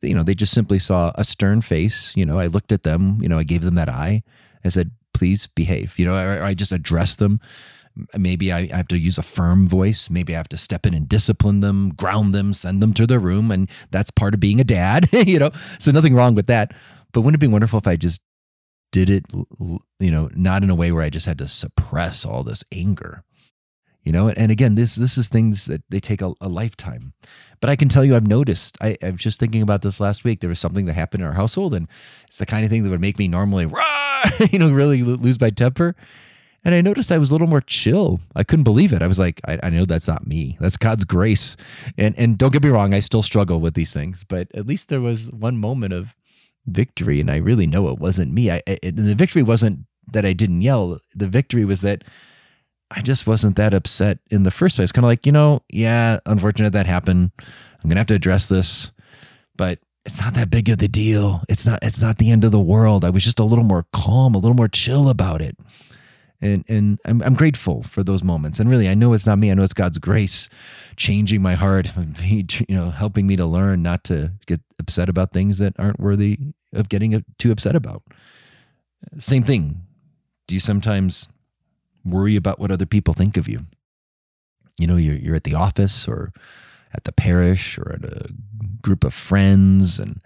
you 0.02 0.14
know 0.14 0.24
they 0.24 0.36
just 0.36 0.54
simply 0.54 0.80
saw 0.80 1.12
a 1.16 1.24
stern 1.24 1.62
face? 1.62 2.16
You 2.16 2.26
know, 2.26 2.40
I 2.40 2.48
looked 2.48 2.72
at 2.72 2.84
them. 2.84 3.20
You 3.22 3.30
know, 3.30 3.40
I 3.40 3.44
gave 3.44 3.64
them 3.64 3.76
that 3.76 3.90
eye. 3.90 4.24
I 4.66 4.70
said, 4.70 4.92
"Please 5.14 5.48
behave." 5.48 5.98
You 5.98 6.06
know, 6.06 6.16
I, 6.16 6.48
I 6.50 6.54
just 6.54 6.72
addressed 6.72 7.20
them. 7.20 7.40
Maybe 8.16 8.52
I 8.52 8.68
have 8.68 8.88
to 8.90 8.98
use 8.98 9.18
a 9.18 9.24
firm 9.24 9.68
voice. 9.68 10.10
Maybe 10.10 10.36
I 10.36 10.38
have 10.38 10.50
to 10.50 10.58
step 10.58 10.86
in 10.86 10.94
and 10.94 11.10
discipline 11.10 11.62
them, 11.62 11.90
ground 11.90 12.34
them, 12.34 12.54
send 12.54 12.80
them 12.82 12.94
to 12.94 13.08
their 13.08 13.20
room, 13.20 13.50
and 13.50 13.70
that's 13.90 14.12
part 14.12 14.34
of 14.36 14.40
being 14.40 14.60
a 14.60 14.64
dad. 14.64 15.10
you 15.28 15.40
know, 15.40 15.52
so 15.80 15.92
nothing 15.92 16.14
wrong 16.14 16.36
with 16.36 16.48
that. 16.48 16.74
But 17.14 17.22
wouldn't 17.22 17.42
it 17.42 17.46
be 17.46 17.52
wonderful 17.52 17.80
if 17.80 17.88
I 17.88 17.96
just 17.96 18.22
did 19.06 19.10
it 19.12 19.26
you 20.00 20.12
know 20.12 20.30
not 20.34 20.64
in 20.64 20.70
a 20.70 20.76
way 20.76 20.92
where 20.92 21.04
i 21.04 21.10
just 21.10 21.28
had 21.28 21.38
to 21.38 21.48
suppress 21.48 22.26
all 22.26 22.44
this 22.44 22.64
anger 22.72 23.24
you 24.08 24.14
know? 24.14 24.30
And 24.30 24.52
again 24.52 24.76
this 24.76 24.96
this 24.96 25.18
is 25.18 25.28
things 25.28 25.66
that 25.66 25.84
they 25.90 26.00
take 26.00 26.22
a, 26.22 26.32
a 26.40 26.48
lifetime. 26.48 27.12
But 27.60 27.70
i 27.70 27.76
can 27.76 27.90
tell 27.90 28.06
you 28.06 28.16
i've 28.16 28.28
noticed 28.28 28.78
I, 28.80 28.98
i 29.04 29.10
was 29.10 29.20
just 29.20 29.40
thinking 29.40 29.62
about 29.62 29.82
this 29.82 30.00
last 30.00 30.24
week 30.24 30.40
there 30.40 30.50
was 30.50 30.60
something 30.60 30.86
that 30.86 30.94
happened 30.94 31.24
in 31.24 31.28
our 31.28 31.34
household 31.34 31.74
and 31.74 31.88
it's 32.28 32.38
the 32.38 32.46
kind 32.46 32.64
of 32.64 32.70
thing 32.70 32.84
that 32.84 32.90
would 32.90 33.02
make 33.02 33.20
me 33.20 33.28
normally 33.28 33.66
rah, 33.66 34.24
you 34.52 34.60
know 34.60 34.72
really 34.72 35.04
lose 35.04 35.42
my 35.42 35.50
temper. 35.50 35.96
And 36.64 36.74
i 36.74 36.82
noticed 36.82 37.12
i 37.12 37.18
was 37.18 37.32
a 37.32 37.34
little 37.34 37.48
more 37.48 37.62
chill. 37.62 38.22
I 38.36 38.44
couldn't 38.44 38.64
believe 38.64 38.94
it. 38.94 39.02
I 39.02 39.08
was 39.08 39.20
like 39.20 39.42
I, 39.46 39.60
I 39.62 39.70
know 39.70 39.86
that's 39.86 40.08
not 40.08 40.26
me. 40.26 40.58
That's 40.62 40.78
god's 40.78 41.04
grace. 41.04 41.58
And 41.98 42.18
and 42.18 42.38
don't 42.38 42.54
get 42.54 42.64
me 42.64 42.70
wrong 42.70 42.94
i 42.94 43.02
still 43.02 43.24
struggle 43.24 43.60
with 43.60 43.74
these 43.74 43.94
things 43.94 44.24
but 44.28 44.48
at 44.54 44.66
least 44.66 44.88
there 44.88 45.02
was 45.02 45.32
one 45.32 45.58
moment 45.58 45.94
of 45.94 46.16
victory, 46.68 47.20
and 47.20 47.32
I 47.32 47.38
really 47.38 47.68
know 47.68 47.90
it 47.90 48.00
wasn't 48.00 48.34
me. 48.34 48.52
I, 48.52 48.62
it, 48.68 48.96
the 48.96 49.16
victory 49.16 49.44
wasn't 49.44 49.86
that 50.12 50.26
I 50.26 50.34
didn't 50.34 50.62
yell. 50.62 51.00
The 51.16 51.28
victory 51.28 51.66
was 51.66 51.82
that 51.82 52.04
I 52.92 53.02
just 53.02 53.28
wasn't 53.28 53.56
that 53.58 53.74
upset 53.74 54.20
in 54.30 54.44
the 54.44 54.52
first 54.52 54.78
place. 54.78 54.92
Kind 54.92 55.06
of 55.06 55.10
like, 55.10 55.26
you 55.26 55.32
know, 55.32 55.64
yeah, 55.70 56.20
unfortunate 56.26 56.74
that 56.74 56.86
happened. 56.86 57.32
I'm 57.40 57.90
gonna 57.90 58.00
have 58.00 58.08
to 58.08 58.16
address 58.16 58.48
this, 58.48 58.92
but 59.56 59.80
it's 60.06 60.22
not 60.22 60.36
that 60.36 60.50
big 60.50 60.70
of 60.70 60.78
the 60.78 60.88
deal. 60.88 61.44
It's 61.50 61.66
not. 61.66 61.80
It's 61.82 62.02
not 62.02 62.18
the 62.18 62.32
end 62.32 62.44
of 62.44 62.52
the 62.52 62.60
world. 62.60 63.04
I 63.04 63.10
was 63.10 63.24
just 63.24 63.40
a 63.40 63.44
little 63.44 63.66
more 63.66 63.86
calm, 63.92 64.36
a 64.36 64.40
little 64.40 64.56
more 64.56 64.70
chill 64.70 65.10
about 65.10 65.42
it 65.42 65.58
and 66.42 66.64
and 66.68 67.00
I'm, 67.06 67.22
I'm 67.22 67.34
grateful 67.34 67.84
for 67.84 68.04
those 68.04 68.24
moments 68.24 68.60
and 68.60 68.70
really 68.70 68.90
i 68.90 68.94
know 68.94 69.14
it's 69.14 69.26
not 69.26 69.40
me 69.40 69.52
i 69.52 69.54
know 69.54 69.64
it's 69.64 69.74
god's 69.74 69.98
grace 69.98 70.50
changing 70.96 71.42
my 71.42 71.56
heart 71.56 71.92
you 72.22 72.66
know 72.70 72.92
helping 72.92 73.28
me 73.28 73.36
to 73.36 73.46
learn 73.46 73.82
not 73.82 74.04
to 74.06 74.32
get 74.46 74.62
upset 74.80 75.10
about 75.10 75.32
things 75.32 75.58
that 75.60 75.74
aren't 75.80 76.00
worthy 76.00 76.38
of 76.74 76.90
getting 76.90 77.24
too 77.38 77.52
upset 77.52 77.76
about. 77.76 78.04
Same 79.20 79.44
thing. 79.44 79.82
Do 80.48 80.56
you 80.56 80.60
sometimes 80.60 81.30
worry 82.06 82.36
about 82.36 82.60
what 82.60 82.72
other 82.72 82.86
people 82.86 83.14
think 83.14 83.38
of 83.38 83.48
you? 83.48 83.66
You 84.80 84.88
know 84.88 84.96
you're, 84.96 85.16
you're 85.16 85.36
at 85.36 85.44
the 85.44 85.56
office 85.56 86.08
or 86.08 86.32
at 86.94 87.04
the 87.04 87.12
parish 87.12 87.78
or 87.78 87.94
at 87.94 88.06
a 88.06 88.30
group 88.82 89.04
of 89.04 89.14
friends 89.14 90.00
and 90.00 90.22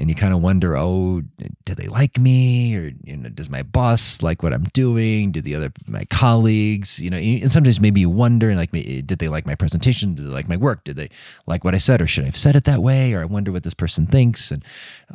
and 0.00 0.08
you 0.08 0.16
kind 0.16 0.32
of 0.32 0.40
wonder, 0.40 0.78
oh, 0.78 1.20
do 1.66 1.74
they 1.74 1.86
like 1.86 2.18
me, 2.18 2.74
or 2.74 2.90
you 3.04 3.18
know, 3.18 3.28
does 3.28 3.50
my 3.50 3.62
boss 3.62 4.22
like 4.22 4.42
what 4.42 4.54
I'm 4.54 4.64
doing? 4.72 5.30
Do 5.30 5.42
the 5.42 5.54
other 5.54 5.72
my 5.86 6.06
colleagues, 6.06 6.98
you 7.00 7.10
know? 7.10 7.18
And 7.18 7.52
sometimes 7.52 7.80
maybe 7.80 8.00
you 8.00 8.08
wonder, 8.08 8.54
like, 8.56 8.72
did 8.72 9.08
they 9.08 9.28
like 9.28 9.44
my 9.44 9.54
presentation? 9.54 10.14
Did 10.14 10.24
they 10.24 10.30
like 10.30 10.48
my 10.48 10.56
work? 10.56 10.84
Did 10.84 10.96
they 10.96 11.10
like 11.46 11.64
what 11.64 11.74
I 11.74 11.78
said, 11.78 12.00
or 12.00 12.06
should 12.06 12.24
I 12.24 12.28
have 12.28 12.36
said 12.36 12.56
it 12.56 12.64
that 12.64 12.82
way? 12.82 13.12
Or 13.12 13.20
I 13.20 13.26
wonder 13.26 13.52
what 13.52 13.62
this 13.62 13.74
person 13.74 14.06
thinks, 14.06 14.50
and 14.50 14.64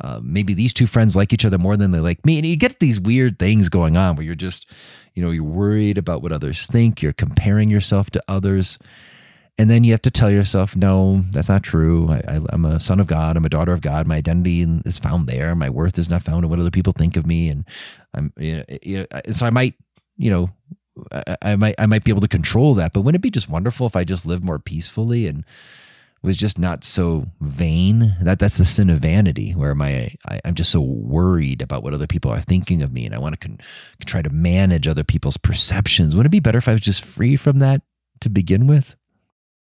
uh, 0.00 0.20
maybe 0.22 0.54
these 0.54 0.72
two 0.72 0.86
friends 0.86 1.16
like 1.16 1.32
each 1.32 1.44
other 1.44 1.58
more 1.58 1.76
than 1.76 1.90
they 1.90 2.00
like 2.00 2.24
me, 2.24 2.38
and 2.38 2.46
you 2.46 2.56
get 2.56 2.78
these 2.78 3.00
weird 3.00 3.40
things 3.40 3.68
going 3.68 3.96
on 3.96 4.14
where 4.14 4.24
you're 4.24 4.36
just, 4.36 4.70
you 5.14 5.22
know, 5.22 5.32
you're 5.32 5.42
worried 5.42 5.98
about 5.98 6.22
what 6.22 6.30
others 6.30 6.66
think. 6.68 7.02
You're 7.02 7.12
comparing 7.12 7.70
yourself 7.70 8.10
to 8.10 8.22
others 8.28 8.78
and 9.58 9.70
then 9.70 9.84
you 9.84 9.92
have 9.92 10.02
to 10.02 10.10
tell 10.10 10.30
yourself, 10.30 10.76
no, 10.76 11.24
that's 11.30 11.48
not 11.48 11.62
true. 11.62 12.10
I, 12.10 12.40
am 12.52 12.66
a 12.66 12.78
son 12.78 13.00
of 13.00 13.06
God. 13.06 13.36
I'm 13.36 13.44
a 13.46 13.50
daughter 13.50 13.72
of 13.72 13.80
God. 13.80 14.06
My 14.06 14.16
identity 14.16 14.62
is 14.84 14.98
found 14.98 15.26
there. 15.26 15.54
My 15.54 15.70
worth 15.70 15.98
is 15.98 16.10
not 16.10 16.22
found 16.22 16.44
in 16.44 16.50
what 16.50 16.58
other 16.58 16.70
people 16.70 16.92
think 16.92 17.16
of 17.16 17.26
me. 17.26 17.48
And 17.48 17.64
I'm, 18.12 18.32
you 18.36 18.56
know, 18.56 18.64
you 18.82 19.06
know 19.10 19.20
so 19.32 19.46
I 19.46 19.50
might, 19.50 19.74
you 20.18 20.30
know, 20.30 20.50
I, 21.10 21.36
I, 21.40 21.56
might, 21.56 21.74
I 21.78 21.86
might 21.86 22.04
be 22.04 22.10
able 22.10 22.20
to 22.20 22.28
control 22.28 22.74
that. 22.74 22.92
But 22.92 23.00
wouldn't 23.00 23.20
it 23.20 23.22
be 23.22 23.30
just 23.30 23.48
wonderful 23.48 23.86
if 23.86 23.96
I 23.96 24.04
just 24.04 24.26
lived 24.26 24.44
more 24.44 24.58
peacefully 24.58 25.26
and 25.26 25.42
was 26.22 26.36
just 26.36 26.58
not 26.58 26.84
so 26.84 27.26
vain? 27.40 28.14
That 28.20 28.38
that's 28.38 28.58
the 28.58 28.64
sin 28.66 28.90
of 28.90 28.98
vanity, 29.00 29.52
where 29.52 29.74
my 29.74 30.14
I, 30.28 30.40
am 30.44 30.54
just 30.54 30.70
so 30.70 30.80
worried 30.80 31.62
about 31.62 31.82
what 31.82 31.94
other 31.94 32.06
people 32.06 32.30
are 32.30 32.42
thinking 32.42 32.82
of 32.82 32.92
me, 32.92 33.06
and 33.06 33.14
I 33.14 33.18
want 33.18 33.40
to 33.40 33.48
con, 33.48 33.58
try 34.04 34.20
to 34.20 34.30
manage 34.30 34.86
other 34.86 35.04
people's 35.04 35.36
perceptions. 35.36 36.14
Wouldn't 36.14 36.30
it 36.30 36.36
be 36.36 36.40
better 36.40 36.58
if 36.58 36.68
I 36.68 36.72
was 36.72 36.80
just 36.80 37.04
free 37.04 37.36
from 37.36 37.58
that 37.60 37.82
to 38.20 38.28
begin 38.28 38.66
with? 38.66 38.96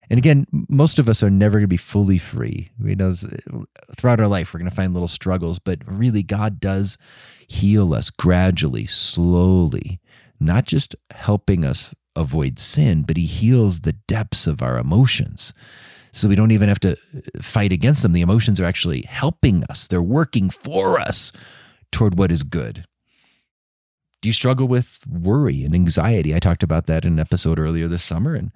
And 0.09 0.17
again, 0.17 0.47
most 0.69 0.99
of 0.99 1.09
us 1.09 1.21
are 1.21 1.29
never 1.29 1.53
going 1.53 1.63
to 1.63 1.67
be 1.67 1.77
fully 1.77 2.17
free. 2.17 2.69
We 2.79 2.95
know 2.95 3.09
uh, 3.09 3.59
throughout 3.95 4.19
our 4.19 4.27
life, 4.27 4.53
we're 4.53 4.59
going 4.59 4.69
to 4.69 4.75
find 4.75 4.93
little 4.93 5.07
struggles, 5.07 5.59
but 5.59 5.79
really, 5.85 6.23
God 6.23 6.59
does 6.59 6.97
heal 7.47 7.93
us 7.93 8.09
gradually, 8.09 8.85
slowly, 8.85 9.99
not 10.39 10.65
just 10.65 10.95
helping 11.11 11.65
us 11.65 11.93
avoid 12.15 12.57
sin, 12.57 13.03
but 13.03 13.17
He 13.17 13.25
heals 13.25 13.81
the 13.81 13.93
depths 13.93 14.47
of 14.47 14.61
our 14.61 14.77
emotions. 14.77 15.53
So 16.13 16.27
we 16.27 16.35
don't 16.35 16.51
even 16.51 16.69
have 16.69 16.79
to 16.79 16.93
uh, 16.93 17.41
fight 17.41 17.71
against 17.71 18.01
them. 18.01 18.13
The 18.13 18.21
emotions 18.21 18.59
are 18.61 18.65
actually 18.65 19.03
helping 19.03 19.63
us, 19.65 19.87
they're 19.87 20.01
working 20.01 20.49
for 20.49 20.99
us 20.99 21.31
toward 21.91 22.17
what 22.17 22.31
is 22.31 22.43
good. 22.43 22.85
Do 24.21 24.29
you 24.29 24.33
struggle 24.33 24.67
with 24.67 24.99
worry 25.07 25.63
and 25.63 25.75
anxiety? 25.75 26.33
I 26.33 26.39
talked 26.39 26.63
about 26.63 26.87
that 26.87 27.05
in 27.05 27.13
an 27.13 27.19
episode 27.19 27.59
earlier 27.59 27.87
this 27.87 28.03
summer. 28.03 28.33
And 28.33 28.51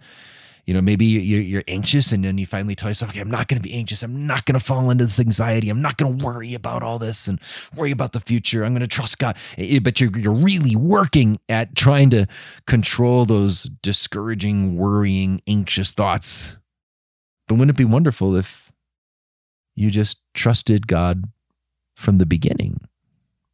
you 0.66 0.74
know 0.74 0.82
maybe 0.82 1.06
you're, 1.06 1.64
anxious 1.68 2.12
and 2.12 2.26
then 2.26 2.38
you 2.38 2.46
finally 2.46 2.76
tell 2.76 2.90
yourself 2.90 3.12
okay 3.12 3.22
i'm 3.22 3.30
not 3.30 3.48
going 3.48 3.62
to 3.62 3.68
be 3.68 3.72
anxious. 3.74 4.04
I'm 4.04 4.26
not 4.26 4.46
going 4.46 4.60
to 4.60 4.66
fall 4.66 4.90
into 4.90 5.06
this 5.06 5.20
anxiety. 5.20 5.70
I'm 5.70 5.82
not 5.82 5.98
going 5.98 6.18
to 6.18 6.26
worry 6.26 6.54
about 6.54 6.84
all 6.84 7.00
this 7.00 7.28
and 7.28 7.40
worry 7.76 7.92
about 7.92 8.14
the 8.14 8.20
future. 8.20 8.64
I'm 8.64 8.74
going 8.74 8.82
to 8.82 8.88
trust 8.88 9.20
god. 9.20 9.38
But 9.82 10.00
you're, 10.00 10.18
you're 10.18 10.34
really 10.34 10.76
working 10.76 11.38
at 11.50 11.76
trying 11.76 12.10
to 12.12 12.28
control 12.68 13.26
those 13.26 13.64
discouraging 13.64 14.78
worrying 14.78 15.42
anxious 15.48 15.94
thoughts. 15.94 16.58
But 17.48 17.56
wouldn't 17.56 17.76
it 17.76 17.78
be 17.78 17.86
wonderful 17.86 18.36
if 18.36 18.72
you 19.76 19.90
just 19.90 20.20
trusted 20.34 20.88
god 20.88 21.26
from 21.96 22.18
the 22.18 22.26
beginning? 22.26 22.82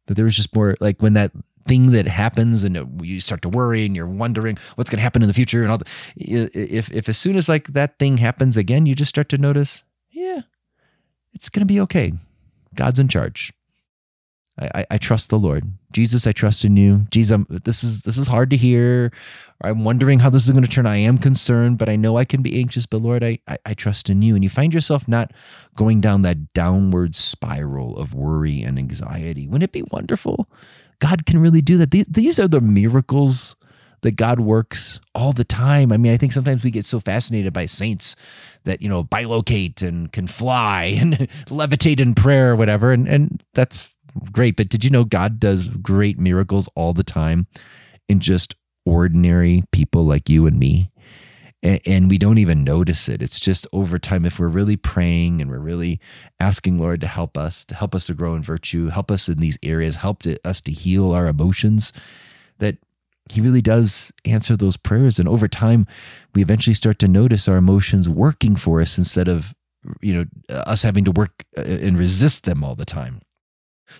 That 0.06 0.14
there 0.14 0.24
was 0.24 0.36
just 0.36 0.54
more 0.54 0.76
like 0.80 1.02
when 1.02 1.14
that 1.14 1.32
thing 1.68 1.92
that 1.92 2.08
happens 2.08 2.64
and 2.64 3.00
you 3.02 3.20
start 3.20 3.42
to 3.42 3.48
worry 3.48 3.84
and 3.84 3.94
you're 3.94 4.08
wondering 4.08 4.58
what's 4.74 4.90
going 4.90 4.96
to 4.98 5.02
happen 5.02 5.22
in 5.22 5.28
the 5.28 5.34
future 5.34 5.62
and 5.62 5.70
all 5.70 5.78
the, 5.78 5.86
if 6.16 6.90
if 6.90 7.08
as 7.08 7.18
soon 7.18 7.36
as 7.36 7.48
like 7.48 7.68
that 7.68 7.98
thing 7.98 8.16
happens 8.16 8.56
again 8.56 8.86
you 8.86 8.94
just 8.94 9.10
start 9.10 9.28
to 9.28 9.38
notice 9.38 9.82
yeah 10.10 10.40
it's 11.34 11.48
going 11.48 11.60
to 11.60 11.66
be 11.66 11.78
okay 11.78 12.12
god's 12.74 12.98
in 12.98 13.06
charge 13.06 13.52
I, 14.58 14.70
I, 14.74 14.86
I, 14.92 14.98
trust 14.98 15.30
the 15.30 15.38
Lord. 15.38 15.72
Jesus, 15.92 16.26
I 16.26 16.32
trust 16.32 16.64
in 16.64 16.76
you. 16.76 17.06
Jesus, 17.10 17.32
I'm, 17.32 17.46
this 17.48 17.84
is 17.84 18.02
this 18.02 18.18
is 18.18 18.26
hard 18.26 18.50
to 18.50 18.56
hear. 18.56 19.12
I'm 19.62 19.84
wondering 19.84 20.18
how 20.18 20.30
this 20.30 20.44
is 20.44 20.50
going 20.50 20.64
to 20.64 20.70
turn. 20.70 20.86
I 20.86 20.96
am 20.96 21.18
concerned, 21.18 21.78
but 21.78 21.88
I 21.88 21.96
know 21.96 22.16
I 22.16 22.24
can 22.24 22.42
be 22.42 22.58
anxious. 22.58 22.84
But 22.84 23.02
Lord, 23.02 23.22
I, 23.22 23.38
I, 23.46 23.58
I 23.66 23.74
trust 23.74 24.10
in 24.10 24.22
you. 24.22 24.34
And 24.34 24.42
you 24.42 24.50
find 24.50 24.74
yourself 24.74 25.06
not 25.06 25.32
going 25.76 26.00
down 26.00 26.22
that 26.22 26.52
downward 26.54 27.14
spiral 27.14 27.96
of 27.96 28.14
worry 28.14 28.62
and 28.62 28.78
anxiety. 28.78 29.46
Wouldn't 29.46 29.64
it 29.64 29.72
be 29.72 29.84
wonderful 29.92 30.48
God 31.00 31.26
can 31.26 31.38
really 31.38 31.60
do 31.60 31.76
that. 31.78 31.90
These 31.90 32.38
are 32.40 32.48
the 32.48 32.60
miracles 32.60 33.56
that 34.02 34.12
God 34.12 34.40
works 34.40 35.00
all 35.14 35.32
the 35.32 35.44
time. 35.44 35.92
I 35.92 35.96
mean, 35.96 36.12
I 36.12 36.16
think 36.16 36.32
sometimes 36.32 36.62
we 36.62 36.70
get 36.70 36.84
so 36.84 37.00
fascinated 37.00 37.52
by 37.52 37.66
saints 37.66 38.16
that, 38.64 38.80
you 38.80 38.88
know, 38.88 39.04
bilocate 39.04 39.82
and 39.82 40.12
can 40.12 40.26
fly 40.26 40.84
and 40.98 41.14
levitate 41.46 42.00
in 42.00 42.14
prayer 42.14 42.52
or 42.52 42.56
whatever. 42.56 42.92
And, 42.92 43.08
and 43.08 43.42
that's 43.54 43.92
great. 44.32 44.56
But 44.56 44.68
did 44.68 44.84
you 44.84 44.90
know 44.90 45.04
God 45.04 45.40
does 45.40 45.68
great 45.68 46.18
miracles 46.18 46.68
all 46.74 46.94
the 46.94 47.04
time 47.04 47.46
in 48.08 48.20
just 48.20 48.54
ordinary 48.84 49.62
people 49.72 50.04
like 50.04 50.28
you 50.28 50.46
and 50.46 50.58
me? 50.58 50.90
And, 51.62 52.08
we 52.08 52.18
don't 52.18 52.38
even 52.38 52.62
notice 52.62 53.08
it. 53.08 53.20
It's 53.20 53.40
just 53.40 53.66
over 53.72 53.98
time. 53.98 54.24
If 54.24 54.38
we're 54.38 54.46
really 54.46 54.76
praying 54.76 55.40
and 55.40 55.50
we're 55.50 55.58
really 55.58 56.00
asking 56.38 56.78
Lord 56.78 57.00
to 57.00 57.08
help 57.08 57.36
us, 57.36 57.64
to 57.66 57.74
help 57.74 57.94
us 57.94 58.04
to 58.04 58.14
grow 58.14 58.34
in 58.36 58.42
virtue, 58.42 58.88
help 58.88 59.10
us 59.10 59.28
in 59.28 59.40
these 59.40 59.58
areas, 59.62 59.96
help 59.96 60.22
to, 60.22 60.38
us 60.46 60.60
to 60.62 60.72
heal 60.72 61.12
our 61.12 61.26
emotions, 61.26 61.92
that 62.58 62.76
He 63.28 63.40
really 63.40 63.60
does 63.60 64.12
answer 64.24 64.56
those 64.56 64.76
prayers. 64.76 65.18
And 65.18 65.28
over 65.28 65.48
time, 65.48 65.86
we 66.34 66.42
eventually 66.42 66.74
start 66.74 67.00
to 67.00 67.08
notice 67.08 67.48
our 67.48 67.56
emotions 67.56 68.08
working 68.08 68.54
for 68.54 68.80
us 68.80 68.96
instead 68.96 69.26
of 69.26 69.54
you 70.00 70.12
know 70.12 70.24
us 70.50 70.82
having 70.82 71.04
to 71.04 71.12
work 71.12 71.44
uh, 71.56 71.62
and 71.62 71.98
resist 71.98 72.44
them 72.44 72.62
all 72.62 72.74
the 72.74 72.84
time. 72.84 73.20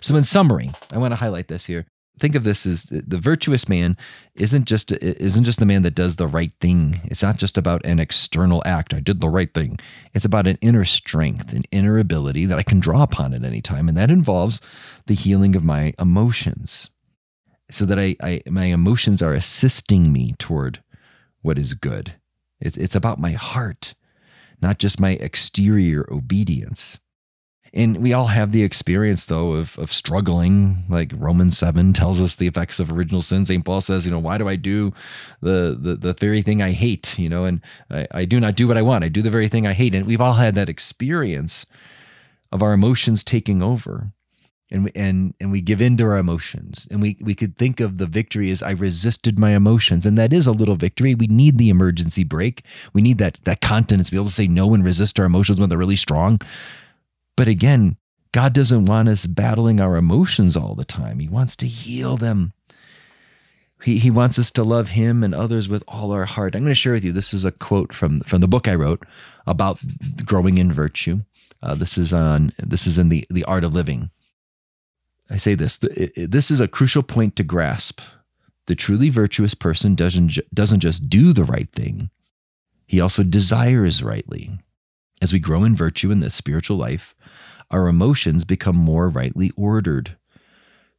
So, 0.01 0.15
in 0.15 0.23
summary, 0.23 0.71
I 0.91 0.97
want 0.97 1.11
to 1.11 1.17
highlight 1.17 1.47
this 1.47 1.65
here 1.65 1.87
think 2.19 2.35
of 2.35 2.43
this 2.43 2.65
as 2.65 2.83
the 2.83 3.17
virtuous 3.17 3.67
man 3.67 3.97
isn't 4.35 4.65
just 4.65 4.91
isn't 4.91 5.43
just 5.43 5.59
the 5.59 5.65
man 5.65 5.81
that 5.83 5.95
does 5.95 6.17
the 6.17 6.27
right 6.27 6.51
thing. 6.61 7.01
It's 7.05 7.23
not 7.23 7.37
just 7.37 7.57
about 7.57 7.85
an 7.85 7.99
external 7.99 8.61
act. 8.65 8.93
I 8.93 8.99
did 8.99 9.19
the 9.19 9.29
right 9.29 9.53
thing. 9.53 9.79
It's 10.13 10.25
about 10.25 10.47
an 10.47 10.57
inner 10.61 10.85
strength, 10.85 11.53
an 11.53 11.63
inner 11.71 11.97
ability 11.97 12.45
that 12.45 12.59
I 12.59 12.63
can 12.63 12.79
draw 12.79 13.03
upon 13.03 13.33
at 13.33 13.43
any 13.43 13.61
time, 13.61 13.87
and 13.87 13.97
that 13.97 14.11
involves 14.11 14.61
the 15.07 15.15
healing 15.15 15.55
of 15.55 15.63
my 15.63 15.93
emotions, 15.99 16.89
so 17.69 17.85
that 17.85 17.99
I, 17.99 18.15
I 18.21 18.41
my 18.47 18.65
emotions 18.65 19.21
are 19.21 19.33
assisting 19.33 20.11
me 20.11 20.35
toward 20.37 20.83
what 21.41 21.57
is 21.57 21.73
good. 21.73 22.15
It's 22.59 22.77
it's 22.77 22.95
about 22.95 23.19
my 23.19 23.31
heart, 23.31 23.95
not 24.61 24.79
just 24.79 24.99
my 24.99 25.11
exterior 25.11 26.07
obedience. 26.11 26.99
And 27.73 27.97
we 27.97 28.13
all 28.13 28.27
have 28.27 28.51
the 28.51 28.63
experience, 28.63 29.25
though, 29.27 29.53
of, 29.53 29.77
of 29.77 29.91
struggling. 29.91 30.83
Like 30.89 31.11
Romans 31.15 31.57
7 31.57 31.93
tells 31.93 32.21
us 32.21 32.35
the 32.35 32.47
effects 32.47 32.79
of 32.79 32.91
original 32.91 33.21
sin. 33.21 33.45
St. 33.45 33.63
Paul 33.63 33.81
says, 33.81 34.05
you 34.05 34.11
know, 34.11 34.19
why 34.19 34.37
do 34.37 34.47
I 34.47 34.55
do 34.55 34.93
the, 35.41 35.77
the, 35.79 35.95
the 35.95 36.13
very 36.13 36.41
thing 36.41 36.61
I 36.61 36.71
hate? 36.71 37.17
You 37.19 37.29
know, 37.29 37.45
and 37.45 37.61
I, 37.89 38.07
I 38.11 38.25
do 38.25 38.39
not 38.39 38.55
do 38.55 38.67
what 38.67 38.77
I 38.77 38.81
want. 38.81 39.03
I 39.03 39.09
do 39.09 39.21
the 39.21 39.29
very 39.29 39.47
thing 39.47 39.67
I 39.67 39.73
hate. 39.73 39.93
And 39.93 40.05
we've 40.05 40.21
all 40.21 40.33
had 40.33 40.55
that 40.55 40.69
experience 40.69 41.65
of 42.51 42.63
our 42.63 42.73
emotions 42.73 43.23
taking 43.23 43.61
over. 43.61 44.11
And 44.71 44.83
we, 44.83 44.91
and 44.93 45.33
and 45.39 45.51
we 45.51 45.61
give 45.61 45.81
in 45.81 45.97
to 45.97 46.03
our 46.03 46.17
emotions, 46.17 46.87
and 46.91 47.01
we 47.01 47.17
we 47.21 47.33
could 47.33 47.57
think 47.57 47.79
of 47.79 47.97
the 47.97 48.05
victory 48.05 48.51
as 48.51 48.61
I 48.61 48.69
resisted 48.69 49.39
my 49.39 49.55
emotions, 49.55 50.05
and 50.05 50.15
that 50.19 50.31
is 50.31 50.45
a 50.45 50.51
little 50.51 50.75
victory. 50.75 51.15
We 51.15 51.25
need 51.25 51.57
the 51.57 51.69
emergency 51.69 52.23
brake. 52.23 52.63
We 52.93 53.01
need 53.01 53.17
that 53.17 53.39
that 53.45 53.61
continence 53.61 54.09
to 54.09 54.11
be 54.11 54.17
able 54.19 54.27
to 54.27 54.31
say 54.31 54.47
no 54.47 54.75
and 54.75 54.85
resist 54.85 55.19
our 55.19 55.25
emotions 55.25 55.59
when 55.59 55.69
they're 55.69 55.77
really 55.79 55.95
strong. 55.95 56.39
But 57.39 57.47
again, 57.47 57.95
God 58.33 58.51
doesn't 58.51 58.83
want 58.83 59.07
us 59.07 59.25
battling 59.25 59.79
our 59.79 59.95
emotions 59.95 60.57
all 60.57 60.75
the 60.75 60.83
time. 60.83 61.19
He 61.19 61.29
wants 61.29 61.55
to 61.55 61.67
heal 61.67 62.17
them. 62.17 62.51
He, 63.81 63.97
he 63.97 64.11
wants 64.11 64.37
us 64.37 64.51
to 64.51 64.63
love 64.65 64.89
him 64.89 65.23
and 65.23 65.33
others 65.33 65.69
with 65.69 65.81
all 65.87 66.11
our 66.11 66.25
heart. 66.25 66.53
I'm 66.53 66.63
going 66.63 66.71
to 66.71 66.75
share 66.75 66.91
with 66.91 67.05
you. 67.05 67.13
This 67.13 67.33
is 67.33 67.45
a 67.45 67.53
quote 67.53 67.93
from, 67.93 68.19
from 68.23 68.41
the 68.41 68.49
book 68.49 68.67
I 68.67 68.75
wrote 68.75 69.05
about 69.47 69.81
growing 70.25 70.57
in 70.57 70.73
virtue. 70.73 71.21
Uh, 71.63 71.75
this 71.75 71.97
is 71.97 72.11
on 72.11 72.51
this 72.61 72.85
is 72.85 72.99
in 72.99 73.07
the, 73.07 73.25
the 73.29 73.45
art 73.45 73.63
of 73.63 73.73
living. 73.73 74.09
I 75.29 75.37
say 75.37 75.55
this 75.55 75.77
this 76.17 76.51
is 76.51 76.59
a 76.59 76.67
crucial 76.67 77.03
point 77.03 77.37
to 77.37 77.43
grasp. 77.43 78.01
The 78.65 78.75
truly 78.75 79.07
virtuous 79.07 79.53
person 79.53 79.95
doesn't, 79.95 80.39
doesn't 80.53 80.81
just 80.81 81.09
do 81.09 81.31
the 81.31 81.45
right 81.45 81.71
thing, 81.71 82.09
he 82.85 82.99
also 82.99 83.23
desires 83.23 84.03
rightly. 84.03 84.59
As 85.21 85.33
we 85.33 85.39
grow 85.39 85.63
in 85.63 85.75
virtue 85.75 86.11
in 86.11 86.21
this 86.21 86.35
spiritual 86.35 86.77
life, 86.77 87.13
our 87.71 87.87
emotions 87.87 88.45
become 88.45 88.75
more 88.75 89.09
rightly 89.09 89.51
ordered. 89.55 90.17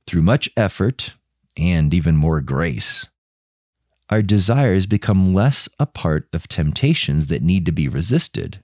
Through 0.07 0.23
much 0.23 0.51
effort 0.57 1.15
and 1.57 1.93
even 1.95 2.17
more 2.17 2.41
grace, 2.41 3.07
our 4.11 4.23
desires 4.23 4.87
become 4.87 5.33
less 5.33 5.69
a 5.79 5.87
part 5.87 6.29
of 6.33 6.49
temptations 6.49 7.29
that 7.29 7.43
need 7.43 7.65
to 7.67 7.73
be 7.73 7.89
resisted. 7.89 8.63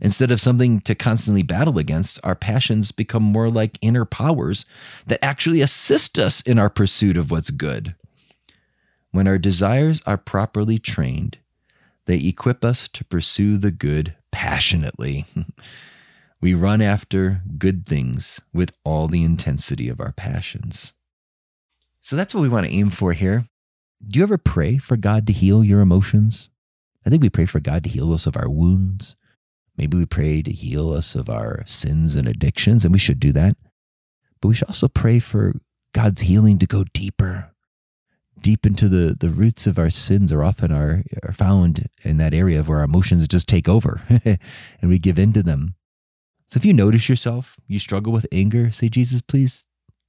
Instead 0.00 0.30
of 0.30 0.40
something 0.40 0.80
to 0.82 0.94
constantly 0.94 1.42
battle 1.42 1.78
against, 1.78 2.20
our 2.22 2.36
passions 2.36 2.92
become 2.92 3.22
more 3.22 3.50
like 3.50 3.78
inner 3.80 4.04
powers 4.04 4.64
that 5.06 5.24
actually 5.24 5.60
assist 5.60 6.18
us 6.18 6.40
in 6.42 6.58
our 6.58 6.70
pursuit 6.70 7.16
of 7.16 7.30
what's 7.30 7.50
good. 7.50 7.96
When 9.10 9.26
our 9.26 9.38
desires 9.38 10.00
are 10.06 10.18
properly 10.18 10.78
trained, 10.78 11.38
they 12.04 12.18
equip 12.18 12.64
us 12.64 12.86
to 12.88 13.04
pursue 13.04 13.58
the 13.58 13.72
good 13.72 14.14
passionately. 14.32 15.26
We 16.40 16.54
run 16.54 16.80
after 16.80 17.42
good 17.58 17.86
things 17.86 18.40
with 18.52 18.72
all 18.84 19.08
the 19.08 19.24
intensity 19.24 19.88
of 19.88 20.00
our 20.00 20.12
passions. 20.12 20.92
So 22.00 22.14
that's 22.16 22.34
what 22.34 22.42
we 22.42 22.48
want 22.48 22.66
to 22.66 22.72
aim 22.72 22.90
for 22.90 23.12
here. 23.12 23.46
Do 24.06 24.18
you 24.18 24.22
ever 24.22 24.38
pray 24.38 24.78
for 24.78 24.96
God 24.96 25.26
to 25.26 25.32
heal 25.32 25.64
your 25.64 25.80
emotions? 25.80 26.48
I 27.04 27.10
think 27.10 27.22
we 27.22 27.30
pray 27.30 27.46
for 27.46 27.58
God 27.58 27.82
to 27.84 27.90
heal 27.90 28.12
us 28.12 28.26
of 28.26 28.36
our 28.36 28.48
wounds. 28.48 29.16
Maybe 29.76 29.96
we 29.96 30.06
pray 30.06 30.42
to 30.42 30.52
heal 30.52 30.92
us 30.92 31.14
of 31.14 31.28
our 31.28 31.62
sins 31.66 32.16
and 32.16 32.28
addictions, 32.28 32.84
and 32.84 32.92
we 32.92 32.98
should 32.98 33.20
do 33.20 33.32
that. 33.32 33.56
But 34.40 34.48
we 34.48 34.54
should 34.54 34.68
also 34.68 34.88
pray 34.88 35.18
for 35.18 35.54
God's 35.92 36.20
healing 36.22 36.58
to 36.58 36.66
go 36.66 36.84
deeper, 36.92 37.52
deep 38.42 38.66
into 38.66 38.88
the, 38.88 39.14
the 39.18 39.30
roots 39.30 39.66
of 39.66 39.78
our 39.78 39.90
sins 39.90 40.32
are 40.32 40.42
often 40.42 40.72
are, 40.72 41.02
are 41.22 41.32
found 41.32 41.88
in 42.02 42.16
that 42.18 42.34
area 42.34 42.62
where 42.62 42.78
our 42.78 42.84
emotions 42.84 43.26
just 43.28 43.48
take 43.48 43.68
over 43.68 44.02
and 44.24 44.38
we 44.82 44.98
give 44.98 45.18
in 45.18 45.32
to 45.32 45.42
them. 45.42 45.74
So 46.46 46.58
if 46.58 46.64
you 46.64 46.72
notice 46.72 47.08
yourself, 47.08 47.56
you 47.66 47.78
struggle 47.78 48.12
with 48.12 48.26
anger, 48.32 48.72
say, 48.72 48.88
Jesus, 48.88 49.20
please 49.20 49.64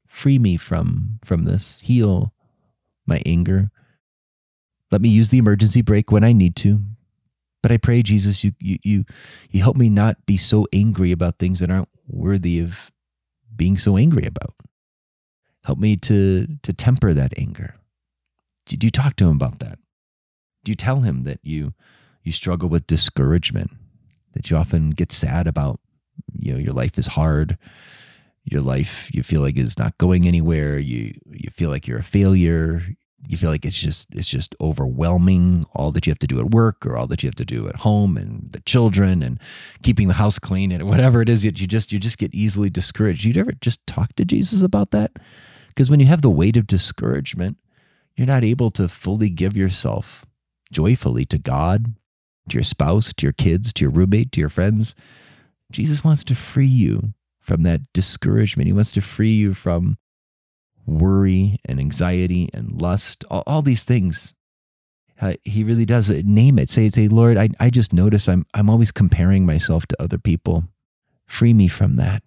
free 0.08 0.40
me 0.40 0.58
from, 0.58 1.20
from 1.24 1.44
this. 1.44 1.78
Heal 1.82 2.34
my 3.06 3.22
anger. 3.26 3.72
Let 4.92 5.02
me 5.02 5.10
use 5.10 5.30
the 5.30 5.38
emergency 5.38 5.82
brake 5.82 6.12
when 6.12 6.24
I 6.24 6.32
need 6.32 6.56
to. 6.58 6.82
But 7.62 7.72
I 7.72 7.78
pray, 7.78 8.02
Jesus, 8.04 8.44
you, 8.44 8.54
you, 8.60 8.78
you, 8.84 9.06
you 9.50 9.62
help 9.62 9.76
me 9.76 9.90
not 9.90 10.26
be 10.26 10.38
so 10.38 10.66
angry 10.72 11.12
about 11.12 11.40
things 11.40 11.60
that 11.60 11.70
aren't 11.70 11.90
worthy 12.08 12.60
of 12.60 12.90
being 13.54 13.78
so 13.78 13.98
angry 13.98 14.26
about. 14.26 14.56
Help 15.66 15.78
me 15.78 15.98
to, 15.98 16.48
to 16.64 16.72
temper 16.74 17.14
that 17.14 17.34
anger. 17.38 17.76
Do, 18.70 18.78
do 18.78 18.88
you 18.88 18.92
talk 18.92 19.16
to 19.18 19.26
him 19.26 19.36
about 19.36 19.60
that? 19.60 19.80
Do 20.64 20.72
you 20.72 20.76
tell 20.76 21.02
him 21.02 21.24
that 21.24 21.40
you, 21.44 21.74
you 22.24 22.32
struggle 22.32 22.70
with 22.70 22.88
discouragement, 22.88 23.72
that 24.34 24.50
you 24.50 24.56
often 24.56 24.92
get 24.92 25.12
sad 25.12 25.48
about, 25.48 25.80
you 26.38 26.54
know, 26.54 26.60
your 26.60 26.74
life 26.74 26.98
is 26.98 27.08
hard, 27.08 27.58
your 28.44 28.62
life 28.62 29.10
you 29.14 29.24
feel 29.24 29.42
like 29.42 29.58
is 29.58 29.78
not 29.78 29.98
going 29.98 30.28
anywhere, 30.28 30.78
you, 30.78 31.20
you 31.32 31.50
feel 31.50 31.70
like 31.70 31.88
you're 31.88 32.00
a 32.00 32.04
failure, 32.04 32.84
you 33.28 33.38
feel 33.38 33.50
like 33.50 33.66
it's 33.66 33.78
just 33.78 34.08
it's 34.16 34.30
just 34.30 34.56
overwhelming 34.62 35.66
all 35.74 35.92
that 35.92 36.08
you 36.08 36.12
have 36.12 36.20
to 36.20 36.28
do 36.28 36.40
at 36.40 36.52
work 36.52 36.86
or 36.86 36.96
all 36.96 37.06
that 37.08 37.22
you 37.22 37.28
have 37.28 37.36
to 37.36 37.44
do 37.44 37.68
at 37.68 37.76
home 37.78 38.16
and 38.16 38.50
the 38.54 38.62
children 38.62 39.22
and 39.22 39.40
keeping 39.84 40.08
the 40.08 40.14
house 40.14 40.40
clean 40.40 40.72
and 40.72 40.88
whatever 40.88 41.22
it 41.22 41.28
is 41.28 41.44
that 41.44 41.60
you 41.60 41.68
just 41.68 41.92
you 41.92 42.00
just 42.00 42.18
get 42.18 42.34
easily 42.34 42.70
discouraged. 42.70 43.26
You'd 43.26 43.36
ever 43.36 43.52
just 43.52 43.86
talk 43.86 44.16
to 44.16 44.24
jesus 44.24 44.62
about 44.62 44.92
that? 44.92 45.12
Because 45.68 45.90
when 45.90 46.00
you 46.00 46.06
have 46.06 46.22
the 46.22 46.30
weight 46.30 46.56
of 46.56 46.66
discouragement 46.66 47.58
you're 48.20 48.28
not 48.28 48.44
able 48.44 48.70
to 48.70 48.88
fully 48.88 49.30
give 49.30 49.56
yourself 49.56 50.26
joyfully 50.72 51.26
to 51.26 51.38
god 51.38 51.94
to 52.50 52.56
your 52.56 52.64
spouse 52.64 53.14
to 53.14 53.26
your 53.26 53.34
kids 53.34 53.72
to 53.74 53.86
your 53.86 53.92
roommate 53.92 54.32
to 54.32 54.40
your 54.40 54.50
friends 54.50 54.94
jesus 55.72 56.04
wants 56.04 56.24
to 56.24 56.36
free 56.36 56.66
you 56.66 57.14
from 57.40 57.64
that 57.64 57.82
discouragement 57.94 58.68
he 58.68 58.74
wants 58.74 58.92
to 58.92 59.02
free 59.02 59.34
you 59.34 59.54
from 59.54 59.98
worry 60.90 61.60
and 61.66 61.80
anxiety 61.80 62.50
and 62.54 62.82
lust, 62.82 63.24
all, 63.30 63.44
all 63.46 63.62
these 63.62 63.84
things. 63.84 64.34
Uh, 65.22 65.34
he 65.44 65.64
really 65.64 65.86
does. 65.86 66.10
Name 66.10 66.58
it. 66.58 66.70
Say, 66.70 66.90
say, 66.90 67.08
Lord, 67.08 67.38
I, 67.38 67.50
I 67.60 67.70
just 67.70 67.94
notice 67.94 68.28
I'm, 68.28 68.46
I'm 68.54 68.70
always 68.70 68.92
comparing 68.92 69.46
myself 69.46 69.86
to 69.88 70.02
other 70.02 70.18
people. 70.18 70.66
Free 71.26 71.54
me 71.54 71.68
from 71.68 71.98
that. 71.98 72.24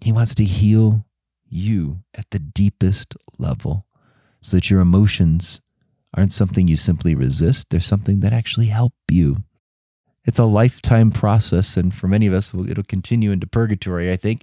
He 0.00 0.12
wants 0.12 0.34
to 0.36 0.44
heal 0.44 1.04
you 1.48 2.00
at 2.14 2.30
the 2.30 2.38
deepest 2.38 3.16
level 3.38 3.85
so 4.40 4.56
that 4.56 4.70
your 4.70 4.80
emotions 4.80 5.60
aren't 6.16 6.32
something 6.32 6.68
you 6.68 6.76
simply 6.76 7.14
resist, 7.14 7.70
they're 7.70 7.80
something 7.80 8.20
that 8.20 8.32
actually 8.32 8.66
help 8.66 8.94
you. 9.10 9.38
It's 10.24 10.38
a 10.38 10.44
lifetime 10.44 11.10
process, 11.10 11.76
and 11.76 11.94
for 11.94 12.08
many 12.08 12.26
of 12.26 12.34
us, 12.34 12.52
it'll 12.52 12.84
continue 12.84 13.30
into 13.30 13.46
purgatory, 13.46 14.10
I 14.10 14.16
think, 14.16 14.42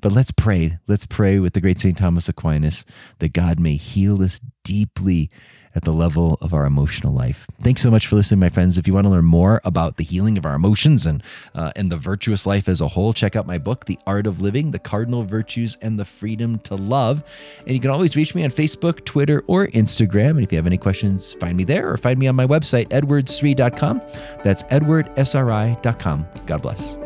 but 0.00 0.12
let's 0.12 0.32
pray. 0.32 0.78
Let's 0.88 1.06
pray 1.06 1.38
with 1.38 1.52
the 1.54 1.60
great 1.60 1.78
St. 1.78 1.96
Thomas 1.96 2.28
Aquinas 2.28 2.84
that 3.20 3.32
God 3.32 3.60
may 3.60 3.76
heal 3.76 4.20
us 4.22 4.40
deeply 4.64 5.30
at 5.74 5.82
the 5.82 5.92
level 5.92 6.38
of 6.40 6.52
our 6.54 6.66
emotional 6.66 7.12
life. 7.12 7.46
Thanks 7.60 7.82
so 7.82 7.90
much 7.90 8.06
for 8.06 8.16
listening, 8.16 8.40
my 8.40 8.48
friends. 8.48 8.78
If 8.78 8.86
you 8.86 8.94
want 8.94 9.06
to 9.06 9.10
learn 9.10 9.24
more 9.24 9.60
about 9.64 9.96
the 9.96 10.04
healing 10.04 10.38
of 10.38 10.44
our 10.46 10.54
emotions 10.54 11.06
and 11.06 11.22
uh, 11.54 11.72
and 11.76 11.90
the 11.90 11.96
virtuous 11.96 12.46
life 12.46 12.68
as 12.68 12.80
a 12.80 12.88
whole, 12.88 13.12
check 13.12 13.36
out 13.36 13.46
my 13.46 13.58
book, 13.58 13.86
The 13.86 13.98
Art 14.06 14.26
of 14.26 14.40
Living: 14.40 14.70
The 14.70 14.78
Cardinal 14.78 15.24
Virtues 15.24 15.78
and 15.80 15.98
the 15.98 16.04
Freedom 16.04 16.58
to 16.60 16.74
Love. 16.74 17.22
And 17.66 17.74
you 17.74 17.80
can 17.80 17.90
always 17.90 18.16
reach 18.16 18.34
me 18.34 18.44
on 18.44 18.50
Facebook, 18.50 19.04
Twitter, 19.04 19.44
or 19.46 19.66
Instagram. 19.68 20.30
And 20.30 20.42
if 20.42 20.52
you 20.52 20.56
have 20.56 20.66
any 20.66 20.78
questions, 20.78 21.34
find 21.34 21.56
me 21.56 21.64
there 21.64 21.90
or 21.90 21.96
find 21.96 22.18
me 22.18 22.26
on 22.26 22.36
my 22.36 22.46
website, 22.46 22.88
edwardsri.com. 22.88 24.02
That's 24.42 24.62
edwardsri.com. 24.64 26.26
God 26.46 26.62
bless. 26.62 27.01